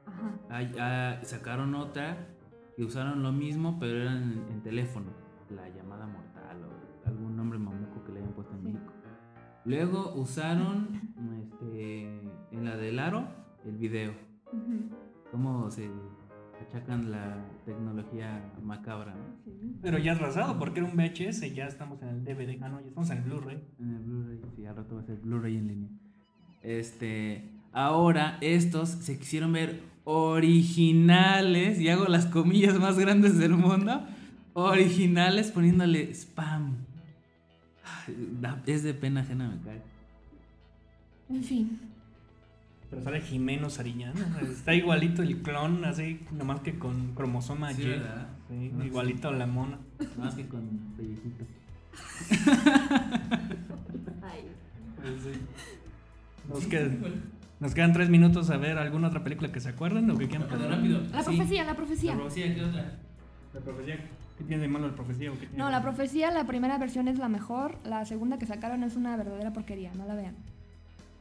Ajá. 0.07 0.33
Ay, 0.51 0.73
ah, 0.79 1.19
sacaron 1.23 1.75
otra 1.75 2.29
que 2.77 2.85
usaron 2.85 3.23
lo 3.23 3.33
mismo, 3.33 3.79
pero 3.81 4.03
eran 4.03 4.23
en, 4.23 4.47
en 4.53 4.63
teléfono. 4.63 5.07
La 5.51 5.69
llamada 5.69 6.07
mortal 6.07 6.65
o 6.65 7.09
algún 7.09 7.37
nombre 7.37 7.59
mamuco 7.59 8.05
que 8.05 8.13
le 8.13 8.21
hayan 8.21 8.33
puesto 8.33 8.53
en 8.55 8.61
Sí. 8.61 8.65
México. 8.73 8.93
Luego 9.65 10.15
usaron 10.17 10.89
este, 11.41 12.03
en 12.51 12.65
la 12.65 12.77
del 12.77 12.99
aro 12.99 13.25
el 13.65 13.77
video. 13.77 14.13
Cómo 15.31 15.71
se 15.71 15.89
achacan 16.63 17.11
la 17.11 17.37
tecnología 17.65 18.53
macabra. 18.63 19.15
¿no? 19.15 19.37
Sí. 19.45 19.77
Pero 19.81 19.99
ya 19.99 20.13
es 20.13 20.19
rasado, 20.19 20.59
porque 20.59 20.81
era 20.81 20.89
un 20.89 20.97
VHS, 20.97 21.55
ya 21.55 21.67
estamos 21.67 22.03
en 22.03 22.09
el 22.09 22.25
DVD. 22.25 22.63
Ah, 22.63 22.69
no, 22.69 22.81
ya 22.81 22.89
estamos 22.89 23.11
en 23.11 23.19
el 23.19 23.25
Blu-ray. 23.25 23.63
En 23.79 23.91
el 23.91 24.03
Blu-ray, 24.03 24.41
sí, 24.57 24.67
al 24.67 24.77
rato 24.77 24.97
va 24.97 25.03
a 25.03 25.05
ser 25.05 25.17
Blu-ray 25.17 25.57
en 25.57 25.69
línea. 25.69 25.89
Este, 26.63 27.51
ahora 27.73 28.39
estos 28.41 28.89
se 28.89 29.19
quisieron 29.19 29.53
ver 29.53 29.83
originales, 30.05 31.81
y 31.81 31.89
hago 31.89 32.07
las 32.07 32.27
comillas 32.27 32.79
más 32.79 32.99
grandes 32.99 33.39
del 33.39 33.53
mundo, 33.53 34.05
originales 34.55 35.51
poniéndole 35.51 36.11
spam. 36.13 36.77
Es 38.67 38.83
de 38.83 38.95
pena 38.95 39.21
ajena, 39.21 39.49
me 39.49 39.61
cae. 39.63 39.83
En 41.29 41.43
fin. 41.43 41.92
Pero 42.93 43.03
sale 43.05 43.21
Jimeno 43.23 43.71
Sariñana. 43.71 44.15
Está 44.43 44.75
igualito 44.75 45.23
el 45.23 45.41
clon, 45.41 45.83
así, 45.87 46.21
nomás 46.31 46.61
que 46.61 46.79
con 46.79 47.15
cromosoma 47.15 47.73
Sí, 47.73 47.83
Y. 47.83 47.87
¿verdad? 47.89 48.27
Sí, 48.51 48.71
No, 48.75 48.85
igualito 48.85 49.29
a 49.29 49.33
la 49.33 49.47
mona. 49.47 49.79
Más 50.19 50.35
que 50.35 50.47
con 50.47 50.61
pellizquito. 50.97 51.45
Pues 55.03 55.15
sí. 55.23 55.41
Nos, 56.49 56.69
qued- 56.69 57.13
Nos 57.61 57.75
quedan 57.75 57.93
tres 57.93 58.09
minutos 58.09 58.51
a 58.51 58.57
ver 58.57 58.79
alguna 58.79 59.09
otra 59.09 59.25
película 59.25 59.51
que 59.51 59.59
se 59.61 59.71
acuerden 59.71 60.09
o 60.11 60.17
que 60.17 60.29
quieran 60.29 60.49
Rápido. 60.49 61.01
La 61.13 61.23
Sí. 61.25 61.35
profecía, 61.37 61.65
la 61.65 61.75
profecía. 61.75 62.13
La 62.13 62.19
profecía, 62.21 62.55
¿qué 62.55 62.65
otra? 62.65 62.99
La 63.55 63.61
profecía. 63.61 63.97
¿Qué 64.39 64.45
tiene 64.45 64.63
de 64.63 64.69
malo 64.69 64.87
la 64.89 64.95
profecía? 64.95 65.31
o 65.31 65.35
qué 65.35 65.41
tiene 65.47 65.59
No, 65.59 65.67
de 65.67 65.73
la 65.73 65.83
profecía, 65.83 66.31
la 66.31 66.47
primera 66.47 66.79
versión 66.79 67.09
es 67.09 67.19
la 67.19 67.29
mejor. 67.29 67.79
La 67.85 68.05
segunda 68.07 68.39
que 68.39 68.47
sacaron 68.47 68.83
es 68.85 68.95
una 68.97 69.17
verdadera 69.17 69.53
porquería. 69.53 69.93
No 69.95 70.07
la 70.07 70.15
vean. 70.15 70.37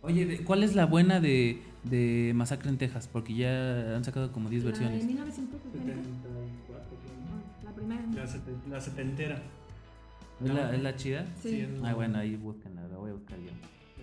Oye, 0.04 0.26
de- 0.26 0.38
¿cuál 0.44 0.64
es 0.64 0.76
la 0.76 0.86
buena 0.86 1.20
de, 1.20 1.62
de 1.84 2.32
Masacre 2.36 2.70
en 2.70 2.78
Texas? 2.78 3.08
Porque 3.12 3.34
ya 3.36 3.96
han 3.96 4.04
sacado 4.04 4.32
como 4.32 4.50
10 4.50 4.64
La 4.64 4.72
de 4.72 4.80
versiones. 4.80 5.06
1960. 5.06 5.94
74, 5.94 6.98
Ah, 7.30 7.64
La 7.64 7.72
primera. 7.72 8.02
La, 8.16 8.28
sete- 8.28 8.70
la 8.70 8.82
setentera. 8.82 9.42
¿Es, 10.44 10.50
la, 10.54 10.76
es 10.76 10.82
la 10.82 10.96
chida? 10.96 11.26
Sí. 11.42 11.60
es 11.62 11.70
Ah, 11.80 11.88
la- 11.90 11.94
bueno, 11.94 12.18
ahí 12.18 12.36
búsquenla, 12.36 12.88
la 12.88 12.98
voy 12.98 13.12
a 13.12 13.14
buscar 13.14 13.38
yo. 13.40 13.52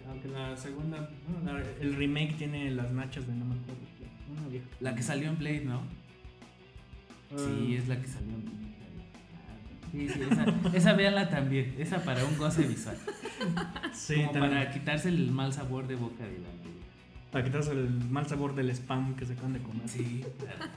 Aunque 0.08 0.28
la 0.28 0.56
segunda, 0.56 1.10
bueno, 1.28 1.58
la- 1.58 1.64
el 1.80 1.94
remake 1.96 2.36
tiene 2.38 2.70
las 2.70 2.90
nachas 2.92 3.26
de 3.26 3.34
no 3.34 3.44
me 3.44 3.54
acuerdo. 3.56 3.80
Una 4.30 4.48
vieja. 4.48 4.66
La 4.80 4.94
que 4.94 5.02
salió 5.02 5.28
en 5.30 5.38
Blade, 5.38 5.64
¿no? 5.64 5.80
Sí, 7.36 7.74
Eh, 7.74 7.76
es 7.78 7.88
la 7.88 8.00
que 8.00 8.06
salió 8.06 8.34
en 8.34 8.42
Blade. 8.44 8.67
Sí, 9.92 10.08
sí, 10.08 10.20
esa, 10.30 10.76
esa 10.76 10.92
véanla 10.92 11.28
también. 11.28 11.74
Esa 11.78 12.02
para 12.02 12.24
un 12.24 12.36
goce 12.36 12.66
visual. 12.66 12.96
sí, 13.94 14.16
como 14.16 14.32
también. 14.32 14.52
para 14.54 14.70
quitarse 14.72 15.08
el 15.08 15.30
mal 15.30 15.52
sabor 15.52 15.86
de 15.86 15.96
boca 15.96 16.24
de 16.24 16.38
la. 16.38 16.48
Para 17.32 17.44
quitarse 17.44 17.72
el 17.72 17.88
mal 18.10 18.26
sabor 18.26 18.54
del 18.54 18.70
spam 18.70 19.14
que 19.14 19.26
se 19.26 19.34
acaban 19.34 19.52
de 19.52 19.60
comer. 19.60 19.88
Sí, 19.88 20.24
claro. 20.38 20.72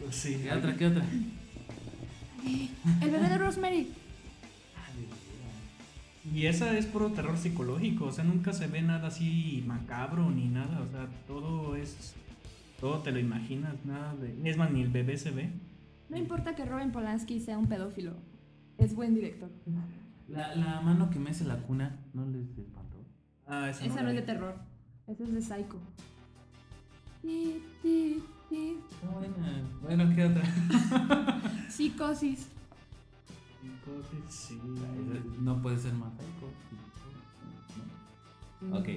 Pues 0.00 0.16
sí. 0.16 0.40
¿Qué 0.42 0.52
otra? 0.52 0.76
¿Qué 0.76 0.86
otra? 0.86 1.04
El 3.00 3.10
bebé 3.10 3.28
de 3.28 3.38
Rosemary. 3.38 3.88
Y 6.34 6.46
esa 6.46 6.76
es 6.78 6.86
puro 6.86 7.10
terror 7.10 7.36
psicológico, 7.36 8.06
o 8.06 8.12
sea, 8.12 8.22
nunca 8.22 8.52
se 8.52 8.68
ve 8.68 8.80
nada 8.80 9.08
así 9.08 9.64
macabro 9.66 10.30
ni 10.30 10.46
nada, 10.46 10.80
o 10.80 10.90
sea, 10.90 11.08
todo 11.26 11.76
es. 11.76 12.14
Todo 12.80 12.98
te 13.00 13.12
lo 13.12 13.18
imaginas, 13.18 13.74
nada 13.84 14.14
de. 14.14 14.48
Es 14.48 14.56
más, 14.56 14.70
ni 14.70 14.82
el 14.82 14.88
bebé 14.88 15.16
se 15.16 15.30
ve. 15.30 15.50
No 16.12 16.18
importa 16.18 16.54
que 16.54 16.66
Robin 16.66 16.92
Polanski 16.92 17.40
sea 17.40 17.56
un 17.56 17.66
pedófilo. 17.68 18.12
Es 18.76 18.94
buen 18.94 19.14
director. 19.14 19.48
La, 20.28 20.54
la 20.54 20.82
mano 20.82 21.08
que 21.08 21.18
mece 21.18 21.42
la 21.44 21.56
cuna, 21.56 21.96
¿no 22.12 22.26
les 22.26 22.50
espantó? 22.58 22.98
Ah, 23.46 23.70
esa, 23.70 23.86
Esa 23.86 23.94
la 23.96 24.02
no 24.02 24.08
es 24.10 24.14
vi. 24.16 24.20
de 24.20 24.26
terror. 24.26 24.54
Esa 25.06 25.24
es 25.24 25.32
de 25.32 25.40
Psycho. 25.40 25.78
Ti, 27.22 27.62
ti, 27.82 28.22
ti. 28.50 28.76
Está 28.90 29.08
buena. 29.08 29.62
Bueno, 29.80 30.14
¿qué 30.14 30.26
otra? 30.26 30.42
Psicosis. 31.70 32.46
Entonces, 33.64 34.34
sí. 34.34 34.60
No 35.40 35.62
puede 35.62 35.78
ser 35.78 35.94
más 35.94 36.12
psycho. 36.12 36.50
¿no? 38.68 38.76
Ok, 38.78 38.88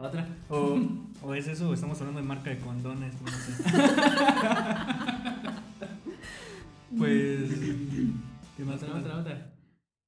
otra. 0.00 0.26
O, 0.48 0.80
o 1.22 1.32
es 1.34 1.46
eso, 1.46 1.70
o 1.70 1.74
estamos 1.74 2.00
hablando 2.00 2.20
de 2.20 2.26
marca 2.26 2.50
de 2.50 2.58
condones, 2.58 3.14
no 3.22 3.28
sé. 3.28 3.62
pues. 6.96 7.50
¿Qué 8.56 8.64
más? 8.64 8.82
Otra, 8.82 8.98
otra, 8.98 9.18
otra. 9.20 9.58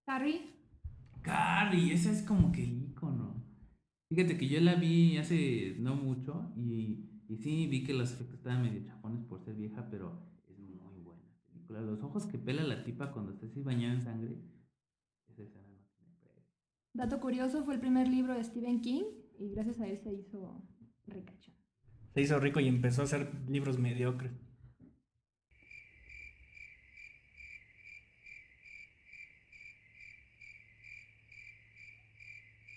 Carrie. 0.06 0.40
Carrie, 1.22 1.92
ese 1.92 2.12
es 2.12 2.22
como 2.22 2.52
que 2.52 2.64
el 2.64 2.82
icono. 2.82 3.44
Fíjate 4.08 4.38
que 4.38 4.48
yo 4.48 4.60
la 4.60 4.74
vi 4.74 5.18
hace 5.18 5.76
no 5.78 5.94
mucho 5.94 6.52
y, 6.56 7.10
y 7.28 7.36
sí 7.36 7.66
vi 7.66 7.84
que 7.84 7.92
los 7.92 8.12
efectos 8.12 8.38
estaban 8.38 8.62
medio 8.62 8.82
chafones 8.82 9.22
por 9.24 9.44
ser 9.44 9.54
vieja, 9.54 9.86
pero 9.90 10.22
es 10.48 10.58
muy 10.58 11.02
buena 11.02 11.22
película. 11.46 11.80
Los 11.82 12.02
ojos 12.02 12.26
que 12.26 12.38
pela 12.38 12.62
la 12.62 12.84
tipa 12.84 13.12
cuando 13.12 13.32
está 13.32 13.46
así 13.46 13.62
bañada 13.62 13.94
en 13.94 14.02
sangre. 14.02 14.36
Esa 15.28 15.42
escena 15.42 15.66
no 15.68 15.84
tiene 15.98 16.14
precio. 16.22 16.42
Dato 16.94 17.20
curioso, 17.20 17.64
fue 17.64 17.74
el 17.74 17.80
primer 17.80 18.08
libro 18.08 18.34
de 18.34 18.42
Stephen 18.42 18.80
King 18.80 19.04
y 19.38 19.50
gracias 19.50 19.78
a 19.80 19.86
él 19.86 19.98
se 19.98 20.14
hizo 20.14 20.66
ricacho. 21.06 21.52
Se 22.14 22.22
hizo 22.22 22.40
rico 22.40 22.60
y 22.60 22.68
empezó 22.68 23.02
a 23.02 23.04
hacer 23.04 23.30
libros 23.46 23.78
mediocres. 23.78 24.47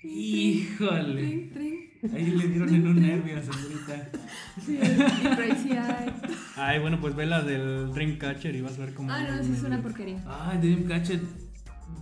Híjole. 0.03 1.21
Trin, 1.21 1.49
trin. 1.53 1.91
Ahí 2.15 2.25
le 2.31 2.47
dieron 2.47 2.73
en 2.73 2.87
un 2.87 3.01
nervio 3.01 3.37
a 3.37 3.41
señorita. 3.43 4.09
Sí, 4.65 4.79
y 4.81 5.35
Crazy 5.35 5.69
Eyes. 5.69 6.37
Ay, 6.55 6.79
bueno, 6.79 6.99
pues 6.99 7.15
ve 7.15 7.27
la 7.27 7.41
del 7.43 7.93
Dreamcatcher 7.93 8.55
y 8.55 8.61
vas 8.61 8.77
a 8.77 8.85
ver 8.85 8.93
cómo. 8.95 9.11
Ah, 9.11 9.21
no, 9.23 9.39
eso 9.39 9.53
es 9.53 9.63
una 9.63 9.81
porquería. 9.81 10.23
Ay, 10.27 10.57
Dreamcatcher. 10.57 11.19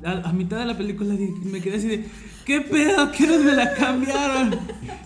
A, 0.05 0.29
a 0.29 0.33
mitad 0.33 0.59
de 0.59 0.65
la 0.65 0.77
película 0.77 1.13
me 1.43 1.59
quedé 1.61 1.77
así 1.77 1.87
de 1.87 2.05
¿Qué 2.45 2.61
pedo? 2.61 3.11
¿Qué 3.11 3.25
hora 3.25 3.43
me 3.43 3.51
la 3.53 3.73
cambiaron? 3.73 4.57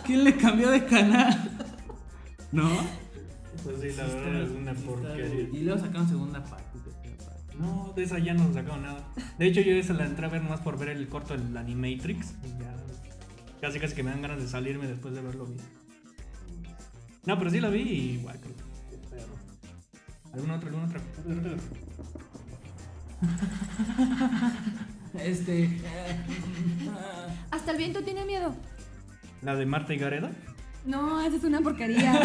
¿Quién 0.05 0.23
le 0.23 0.35
cambió 0.35 0.69
de 0.69 0.85
canal? 0.85 1.51
¿No? 2.51 2.69
Pues 3.63 3.77
sí, 3.81 3.97
la 3.97 4.07
Sí 4.07 4.15
verdad 4.15 4.43
es 4.43 4.51
una 4.51 4.73
porquería. 4.73 5.49
Y 5.51 5.63
luego 5.63 5.79
sacaron 5.79 6.07
segunda 6.07 6.43
parte. 6.43 6.63
No, 7.59 7.93
de 7.95 8.03
esa 8.03 8.19
ya 8.19 8.33
no 8.33 8.51
sacaron 8.53 8.83
nada. 8.83 9.07
De 9.37 9.45
hecho, 9.47 9.61
yo 9.61 9.75
esa 9.75 9.93
la 9.93 10.05
entré 10.05 10.25
a 10.25 10.29
ver 10.29 10.41
más 10.43 10.59
por 10.59 10.77
ver 10.77 10.89
el 10.89 11.07
corto 11.07 11.35
del 11.37 11.55
Animatrix. 11.55 12.33
y 12.43 12.61
ya 12.61 12.75
casi 13.63 13.79
casi 13.79 13.95
que 13.95 14.03
me 14.03 14.11
dan 14.11 14.21
ganas 14.21 14.41
de 14.41 14.47
salirme 14.49 14.87
después 14.87 15.15
de 15.15 15.21
verlo 15.21 15.45
bien. 15.45 15.61
No, 17.25 17.39
pero 17.39 17.49
sí 17.49 17.61
la 17.61 17.69
vi 17.69 17.79
y 17.79 18.17
guay, 18.21 18.37
qué 18.37 18.49
perro. 19.09 19.35
¿Alguna 20.33 20.55
otra? 20.55 20.67
¿Alguna 20.67 20.83
otra? 20.83 20.99
Este. 25.23 25.79
Hasta 27.51 27.71
el 27.71 27.77
viento 27.77 28.03
tiene 28.03 28.25
miedo. 28.25 28.53
¿La 29.43 29.55
de 29.55 29.65
Marta 29.65 29.93
y 29.93 29.97
Gareda? 29.97 30.31
No, 30.85 31.21
esa 31.21 31.37
es 31.37 31.43
una 31.43 31.61
porquería. 31.61 32.19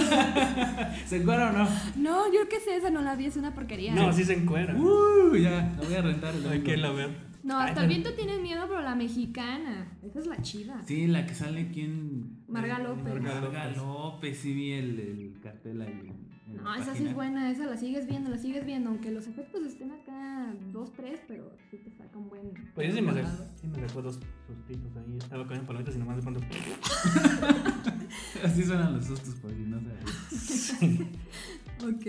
¿Se 1.06 1.20
acuerdan 1.20 1.54
o 1.54 1.58
no? 1.58 1.68
No, 1.96 2.32
yo 2.32 2.48
qué 2.48 2.58
sé, 2.58 2.76
esa 2.76 2.90
no 2.90 3.02
la 3.02 3.14
vi, 3.14 3.26
es 3.26 3.36
una 3.36 3.54
porquería. 3.54 3.94
No, 3.94 4.12
sí 4.12 4.24
se 4.24 4.32
encuera. 4.32 4.74
Uh, 4.74 5.36
ya, 5.36 5.76
la 5.78 5.84
voy 5.84 5.94
a 5.94 6.02
rentar. 6.02 6.34
Hay 6.50 6.62
que 6.62 6.76
la 6.78 6.90
ver. 6.90 7.27
No, 7.48 7.58
hasta 7.58 7.80
Ay, 7.80 7.86
el 7.86 7.88
viento 7.88 8.12
tiene 8.14 8.38
miedo, 8.38 8.66
pero 8.68 8.82
la 8.82 8.94
mexicana. 8.94 9.96
Esa 10.02 10.18
es 10.18 10.26
la 10.26 10.36
chida. 10.42 10.82
Sí, 10.86 11.06
la 11.06 11.24
que 11.26 11.34
sale 11.34 11.70
quién. 11.72 12.42
Marga 12.46 12.78
López. 12.78 13.04
Marga 13.04 13.40
Marga 13.40 13.70
López, 13.70 14.36
sí 14.38 14.52
vi 14.52 14.72
el, 14.72 15.00
el 15.00 15.40
cartel 15.42 15.80
ahí. 15.80 15.92
en- 16.10 16.28
en 16.50 16.56
No, 16.62 16.74
la 16.74 16.82
esa 16.82 16.94
sí 16.94 17.06
es 17.06 17.14
buena, 17.14 17.50
esa 17.50 17.66
la 17.66 17.76
sigues 17.76 18.06
viendo, 18.06 18.28
la 18.30 18.38
sigues 18.38 18.64
viendo, 18.66 18.88
aunque 18.90 19.10
los 19.10 19.26
efectos 19.26 19.64
estén 19.66 19.90
acá 19.92 20.54
dos, 20.72 20.92
tres, 20.94 21.20
pero 21.28 21.50
sí 21.70 21.76
te 21.78 21.90
saca 21.90 22.18
un 22.18 22.28
buen... 22.30 22.52
Pues 22.74 22.88
yo 22.88 22.94
sí 22.94 23.00
me, 23.02 23.12
volado. 23.12 23.46
sí 23.60 23.66
me 23.66 23.88
sustitos 23.88 24.96
ahí. 24.96 25.16
Estaba 25.18 25.42
comiendo 25.44 25.66
palomitas 25.66 25.94
y 25.94 25.98
nomás 25.98 26.16
de 26.16 26.22
pronto. 26.22 26.40
Así 28.44 28.64
suenan 28.64 28.94
los 28.94 29.04
sustos, 29.06 29.34
por 29.36 29.50
si 29.52 29.60
no 29.60 29.80
sabes. 29.80 30.76
Ok. 31.84 32.06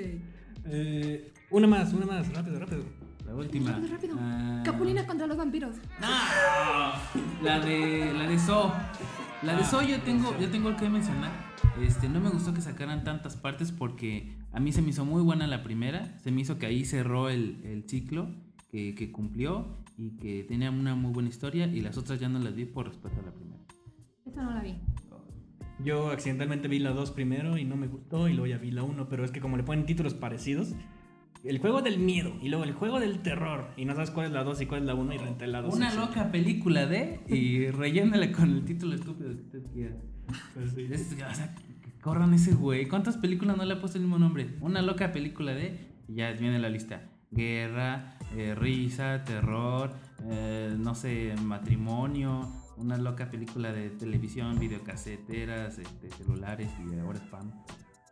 Eh, 0.65 1.31
una 1.51 1.67
más, 1.67 1.93
una 1.93 2.05
más, 2.05 2.33
rápido, 2.33 2.59
rápido. 2.59 2.83
La 3.29 3.35
última. 3.35 3.71
Rápido, 3.71 3.87
rápido. 3.93 4.15
Ah, 4.19 4.61
Capulina 4.65 5.05
contra 5.05 5.27
los 5.27 5.37
vampiros. 5.37 5.75
¡No! 6.01 6.07
La 7.43 7.59
de. 7.59 8.11
La 8.13 8.27
de 8.27 8.39
So. 8.39 8.73
La 9.43 9.55
de 9.55 9.63
So 9.63 9.83
yo 9.83 10.01
tengo, 10.01 10.35
yo 10.39 10.49
tengo 10.49 10.75
que 10.75 10.89
mencionar. 10.89 11.31
Este, 11.79 12.09
no 12.09 12.19
me 12.19 12.31
gustó 12.31 12.55
que 12.55 12.61
sacaran 12.61 13.03
tantas 13.03 13.35
partes 13.35 13.71
porque 13.71 14.35
a 14.51 14.59
mí 14.59 14.71
se 14.71 14.81
me 14.81 14.89
hizo 14.89 15.05
muy 15.05 15.21
buena 15.21 15.45
la 15.45 15.61
primera. 15.61 16.17
Se 16.23 16.31
me 16.31 16.41
hizo 16.41 16.57
que 16.57 16.65
ahí 16.65 16.85
cerró 16.85 17.29
el, 17.29 17.61
el 17.63 17.87
ciclo 17.87 18.29
que, 18.71 18.95
que 18.95 19.11
cumplió 19.11 19.77
y 19.95 20.17
que 20.17 20.43
tenía 20.43 20.71
una 20.71 20.95
muy 20.95 21.13
buena 21.13 21.29
historia. 21.29 21.67
Y 21.67 21.81
las 21.81 21.99
otras 21.99 22.19
ya 22.19 22.29
no 22.29 22.39
las 22.39 22.55
vi 22.55 22.65
por 22.65 22.87
respeto 22.87 23.19
a 23.21 23.25
la 23.25 23.31
primera. 23.31 23.61
Esa 24.25 24.41
no 24.41 24.53
la 24.55 24.63
vi. 24.63 24.75
Yo 25.83 26.09
accidentalmente 26.09 26.67
vi 26.67 26.79
la 26.79 26.91
2 26.91 27.11
primero 27.11 27.57
y 27.59 27.63
no 27.63 27.77
me 27.77 27.87
gustó 27.87 28.27
y 28.27 28.33
luego 28.33 28.47
ya 28.47 28.57
vi 28.57 28.71
la 28.71 28.81
1, 28.83 29.07
pero 29.07 29.23
es 29.23 29.31
que 29.31 29.39
como 29.39 29.55
le 29.55 29.63
ponen 29.63 29.85
títulos 29.85 30.13
parecidos, 30.13 30.73
el 31.43 31.59
juego 31.59 31.81
del 31.81 31.99
miedo 31.99 32.33
y 32.41 32.49
luego 32.49 32.63
el 32.65 32.73
juego 32.73 32.99
del 32.99 33.19
terror 33.21 33.69
y 33.77 33.85
no 33.85 33.93
sabes 33.93 34.11
cuál 34.11 34.27
es 34.27 34.31
la 34.33 34.43
2 34.43 34.61
y 34.61 34.65
cuál 34.65 34.81
es 34.81 34.87
la 34.87 34.95
1 34.95 35.13
y 35.13 35.17
renté 35.17 35.47
la 35.47 35.61
2. 35.61 35.73
Una 35.75 35.93
loca 35.93 36.31
película 36.31 36.85
de. 36.85 37.21
Y 37.27 37.67
rellénale 37.71 38.31
con 38.31 38.49
el 38.51 38.65
título 38.65 38.95
estúpido 38.95 39.29
que 39.29 39.41
usted 39.41 39.63
quiera. 39.71 39.95
Pues 40.53 40.71
sí. 40.73 40.87
Es- 40.91 41.13
o 41.13 41.33
sea, 41.35 41.55
corran 42.01 42.33
ese 42.33 42.53
güey. 42.53 42.87
¿Cuántas 42.87 43.17
películas 43.17 43.57
no 43.57 43.65
le 43.65 43.73
ha 43.73 43.79
puesto 43.79 43.97
el 43.97 44.03
mismo 44.03 44.19
nombre? 44.19 44.55
Una 44.61 44.81
loca 44.81 45.11
película 45.11 45.53
de. 45.53 45.79
y 46.07 46.15
Ya 46.15 46.31
viene 46.33 46.59
la 46.59 46.69
lista. 46.69 47.01
Guerra, 47.31 48.17
eh, 48.35 48.55
risa, 48.55 49.23
terror, 49.23 49.91
eh, 50.29 50.75
no 50.77 50.95
sé, 50.95 51.35
matrimonio. 51.43 52.51
Una 52.77 52.97
loca 52.97 53.29
película 53.29 53.71
de 53.73 53.89
televisión, 53.89 54.57
videocaseteras, 54.57 55.77
este, 55.79 56.09
celulares 56.11 56.71
y 56.79 56.97
ahora 56.99 57.19
spam. 57.19 57.51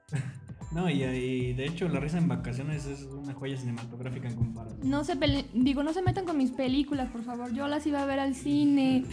No, 0.71 0.89
y, 0.89 1.01
y 1.03 1.53
de 1.53 1.65
hecho 1.65 1.87
la 1.87 1.99
risa 1.99 2.17
en 2.17 2.27
vacaciones 2.27 2.85
es 2.85 3.03
una 3.03 3.33
joya 3.33 3.55
cinematográfica 3.57 4.27
en 4.27 4.35
comparación. 4.35 4.89
No 4.89 5.03
se 5.03 5.15
pele- 5.17 5.45
digo, 5.53 5.81
no 5.83 5.93
se 5.93 6.01
metan 6.01 6.25
con 6.25 6.37
mis 6.37 6.51
películas, 6.51 7.09
por 7.09 7.23
favor. 7.23 7.53
Yo 7.53 7.67
las 7.67 7.87
iba 7.87 8.01
a 8.01 8.05
ver 8.05 8.19
al 8.19 8.35
cine. 8.35 9.05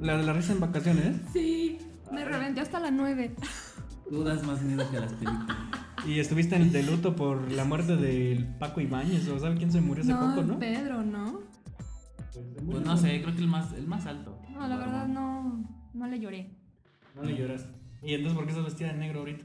La 0.00 0.16
de 0.16 0.24
la 0.24 0.32
risa 0.32 0.54
en 0.54 0.60
vacaciones 0.60 1.16
Sí, 1.32 1.76
me 2.10 2.24
reventé 2.24 2.60
hasta 2.60 2.80
la 2.80 2.90
9. 2.90 3.34
Tú 4.08 4.24
das 4.24 4.42
más 4.46 4.62
miedo 4.62 4.90
que 4.90 4.98
las 4.98 5.12
películas. 5.12 5.46
y 6.06 6.18
estuviste 6.18 6.56
en 6.56 6.72
de 6.72 6.82
luto 6.82 7.14
por 7.14 7.52
la 7.52 7.64
muerte 7.64 7.96
del 7.96 8.46
Paco 8.58 8.80
Ibáñez 8.80 9.28
o 9.28 9.38
sabe 9.38 9.56
quién 9.56 9.70
se 9.70 9.80
murió 9.82 10.02
hace 10.02 10.12
No, 10.14 10.30
poco, 10.34 10.42
¿no? 10.42 10.58
Pedro, 10.58 11.02
¿no? 11.04 11.40
Pues 12.66 12.84
no 12.84 12.96
sé, 12.96 13.20
creo 13.22 13.34
que 13.34 13.42
el 13.42 13.48
más, 13.48 13.72
el 13.74 13.86
más 13.86 14.06
alto. 14.06 14.40
No, 14.50 14.66
la 14.66 14.76
verdad 14.78 15.06
no, 15.06 15.62
no 15.92 16.06
le 16.06 16.18
lloré. 16.18 16.50
No 17.14 17.22
le 17.22 17.36
lloraste. 17.36 17.68
¿Y 18.02 18.14
entonces 18.14 18.34
por 18.36 18.44
qué 18.46 18.50
estás 18.52 18.64
vestida 18.64 18.92
de 18.92 18.98
negro 18.98 19.20
ahorita? 19.20 19.44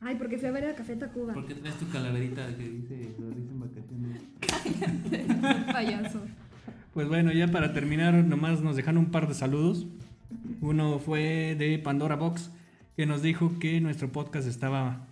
Ay, 0.00 0.16
porque 0.16 0.38
fui 0.38 0.48
a 0.48 0.52
ver 0.52 0.66
a 0.66 0.74
Café 0.74 0.96
Tacuba. 0.96 1.32
¿Por 1.32 1.46
qué 1.46 1.54
traes 1.54 1.76
tu 1.78 1.88
calaverita 1.88 2.46
que 2.56 2.68
dice 2.68 3.14
Floriza 3.16 3.50
en 3.50 3.60
vacaciones? 3.60 4.22
Payaso. 5.72 6.20
Pues 6.92 7.08
bueno, 7.08 7.32
ya 7.32 7.48
para 7.48 7.72
terminar, 7.72 8.12
nomás 8.14 8.60
nos 8.60 8.76
dejaron 8.76 8.98
un 8.98 9.10
par 9.10 9.26
de 9.28 9.34
saludos. 9.34 9.86
Uno 10.60 10.98
fue 10.98 11.56
de 11.58 11.78
Pandora 11.78 12.16
Box, 12.16 12.50
que 12.96 13.06
nos 13.06 13.22
dijo 13.22 13.58
que 13.58 13.80
nuestro 13.80 14.12
podcast 14.12 14.46
estaba 14.46 15.06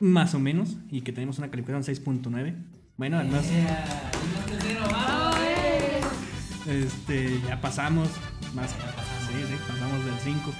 más 0.00 0.34
o 0.34 0.38
menos 0.38 0.76
y 0.90 1.00
que 1.00 1.12
tenemos 1.12 1.38
una 1.38 1.50
calificación 1.50 1.82
6.9. 1.96 2.54
Bueno, 2.96 3.18
además, 3.18 3.50
Yeah, 3.50 4.10
vamos. 4.90 5.36
este, 6.68 7.40
ya 7.48 7.60
pasamos 7.60 8.08
más. 8.54 8.70
Sí, 8.70 8.76
sí, 9.48 9.54
pasamos 9.66 10.04
del 10.04 10.14
5. 10.22 10.52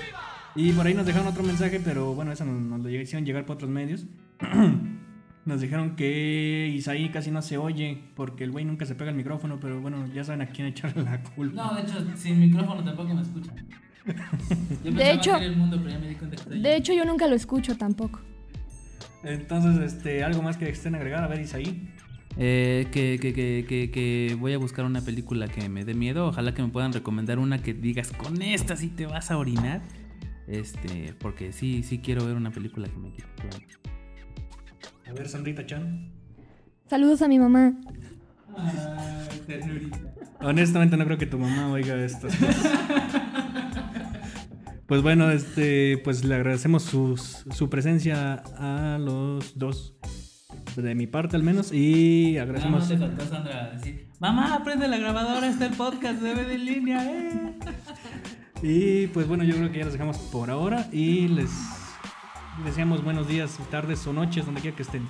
Y 0.57 0.73
por 0.73 0.87
ahí 0.87 0.95
nos 0.95 1.05
dejaron 1.07 1.27
otro 1.29 1.43
mensaje, 1.43 1.81
pero 1.81 2.15
bueno, 2.15 2.31
eso 2.33 2.45
nos, 2.45 2.61
nos 2.61 2.81
lo 2.81 2.89
hicieron 2.91 3.25
llegar 3.27 3.45
por 3.45 3.57
otros 3.57 3.71
medios. 3.71 4.07
Nos 5.47 5.61
dijeron 5.61 5.95
que 5.95 6.73
Isaí 6.75 7.11
casi 7.11 7.31
no 7.31 7.43
se 7.43 7.59
oye 7.59 7.99
porque 8.17 8.45
el 8.45 8.51
güey 8.51 8.65
nunca 8.65 8.87
se 8.87 8.95
pega 8.95 9.11
el 9.11 9.17
micrófono, 9.17 9.61
pero 9.61 9.79
bueno, 9.79 10.07
ya 10.15 10.25
saben 10.25 10.41
a 10.41 10.47
quién 10.47 10.69
echarle 10.69 11.03
la 11.03 11.23
culpa. 11.23 11.67
No, 11.67 11.75
de 11.75 11.83
hecho, 11.83 12.03
sin 12.17 12.41
micrófono 12.41 12.83
tampoco 12.83 13.13
me 13.15 13.21
escuchan. 13.21 13.55
Yo 14.07 14.85
pensaba 14.85 15.11
hecho- 15.11 15.37
el 15.37 15.55
mundo, 15.57 15.77
pero 15.77 15.91
ya 15.91 15.99
me 15.99 16.09
di 16.09 16.15
cuenta 16.15 16.43
que 16.43 16.49
De 16.55 16.77
hecho, 16.77 16.95
yo 16.95 17.05
nunca 17.05 17.27
lo 17.27 17.35
escucho 17.37 17.77
tampoco. 17.77 18.21
Entonces, 19.23 19.93
este, 19.93 20.25
algo 20.25 20.41
más 20.41 20.57
que 20.57 20.67
estén 20.71 20.95
agregar, 20.95 21.23
a 21.23 21.29
ver, 21.29 21.41
Isaí. 21.43 21.91
Eh, 22.39 22.87
que, 22.91 23.19
que, 23.21 23.35
que, 23.35 23.67
que, 23.69 23.91
que 23.91 24.37
voy 24.41 24.55
a 24.55 24.59
buscar 24.59 24.87
una 24.87 25.03
película 25.03 25.47
que 25.49 25.69
me 25.69 25.85
dé 25.85 25.93
miedo. 25.93 26.27
Ojalá 26.27 26.55
que 26.55 26.63
me 26.63 26.69
puedan 26.69 26.95
recomendar 26.95 27.39
una 27.39 27.59
que 27.63 27.75
digas, 27.75 28.13
con 28.13 28.41
esta 28.41 28.77
sí 28.77 28.89
te 28.89 29.05
vas 29.05 29.31
a 29.31 29.37
orinar. 29.37 29.83
Este, 30.47 31.15
porque 31.19 31.53
sí, 31.53 31.83
sí 31.83 31.99
quiero 31.99 32.27
ver 32.27 32.37
una 32.37 32.51
película 32.51 32.89
que 32.89 32.97
me 32.97 33.11
quite. 33.13 33.29
claro. 33.37 33.57
A 35.07 35.13
ver, 35.13 35.29
Sandrita 35.29 35.65
Chan. 35.67 36.11
Saludos 36.89 37.23
a 37.23 37.29
mi 37.29 37.39
mamá. 37.39 37.75
Ay, 38.57 39.41
ternurita. 39.47 39.99
Honestamente 40.41 40.97
no 40.97 41.05
creo 41.05 41.19
que 41.19 41.27
tu 41.27 41.39
mamá 41.39 41.71
oiga 41.73 41.97
estas 42.05 42.37
cosas. 42.37 42.73
Pues 44.87 45.01
bueno, 45.01 45.31
este, 45.31 45.99
pues 46.05 46.25
le 46.25 46.35
agradecemos 46.35 46.83
su, 46.83 47.17
su 47.17 47.71
presencia 47.71 48.43
a 48.59 48.99
los 48.99 49.59
dos, 49.59 49.97
de 50.77 50.95
mi 50.95 51.07
parte 51.07 51.37
al 51.37 51.43
menos, 51.43 51.73
y 51.73 52.33
Nada 52.33 52.43
agradecemos... 52.43 52.81
más 52.81 52.89
te 52.91 52.99
faltó 52.99 53.25
Sandra 53.25 53.71
decir, 53.71 54.09
mamá, 54.21 54.63
prende 54.63 54.87
la 54.87 54.99
grabadora, 54.99 55.49
está 55.49 55.67
el 55.67 55.75
podcast 55.75 56.21
de 56.21 56.55
en 56.55 56.65
línea, 56.67 57.03
eh. 57.03 57.59
Y 58.67 59.09
pues 59.09 59.29
bueno, 59.29 59.45
yo 59.45 59.55
creo 59.57 59.71
que 59.71 59.81
ya 59.81 59.85
los 59.85 59.93
dejamos 59.93 60.17
por 60.17 60.51
ahora 60.51 60.89
y 60.91 61.29
les 61.29 61.51
deseamos 62.65 63.05
buenos 63.05 63.29
días, 63.29 63.59
tardes 63.71 64.07
o 64.07 64.13
noches, 64.15 64.47
donde 64.47 64.63
quiera 64.63 64.75
que 64.75 64.85
estén. 64.85 65.07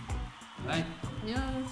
Bye. 0.66 0.84
Adiós. 1.22 1.70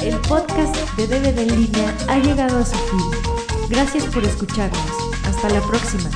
El 0.00 0.16
podcast 0.28 0.76
de 0.98 1.06
DVD 1.06 1.38
en 1.38 1.62
línea 1.62 1.96
ha 2.06 2.18
llegado 2.18 2.58
a 2.58 2.66
su 2.66 2.76
fin. 2.76 3.40
Gracias 3.70 4.04
por 4.04 4.22
escucharnos. 4.24 4.92
Hasta 5.24 5.48
la 5.48 5.62
próxima. 5.62 6.10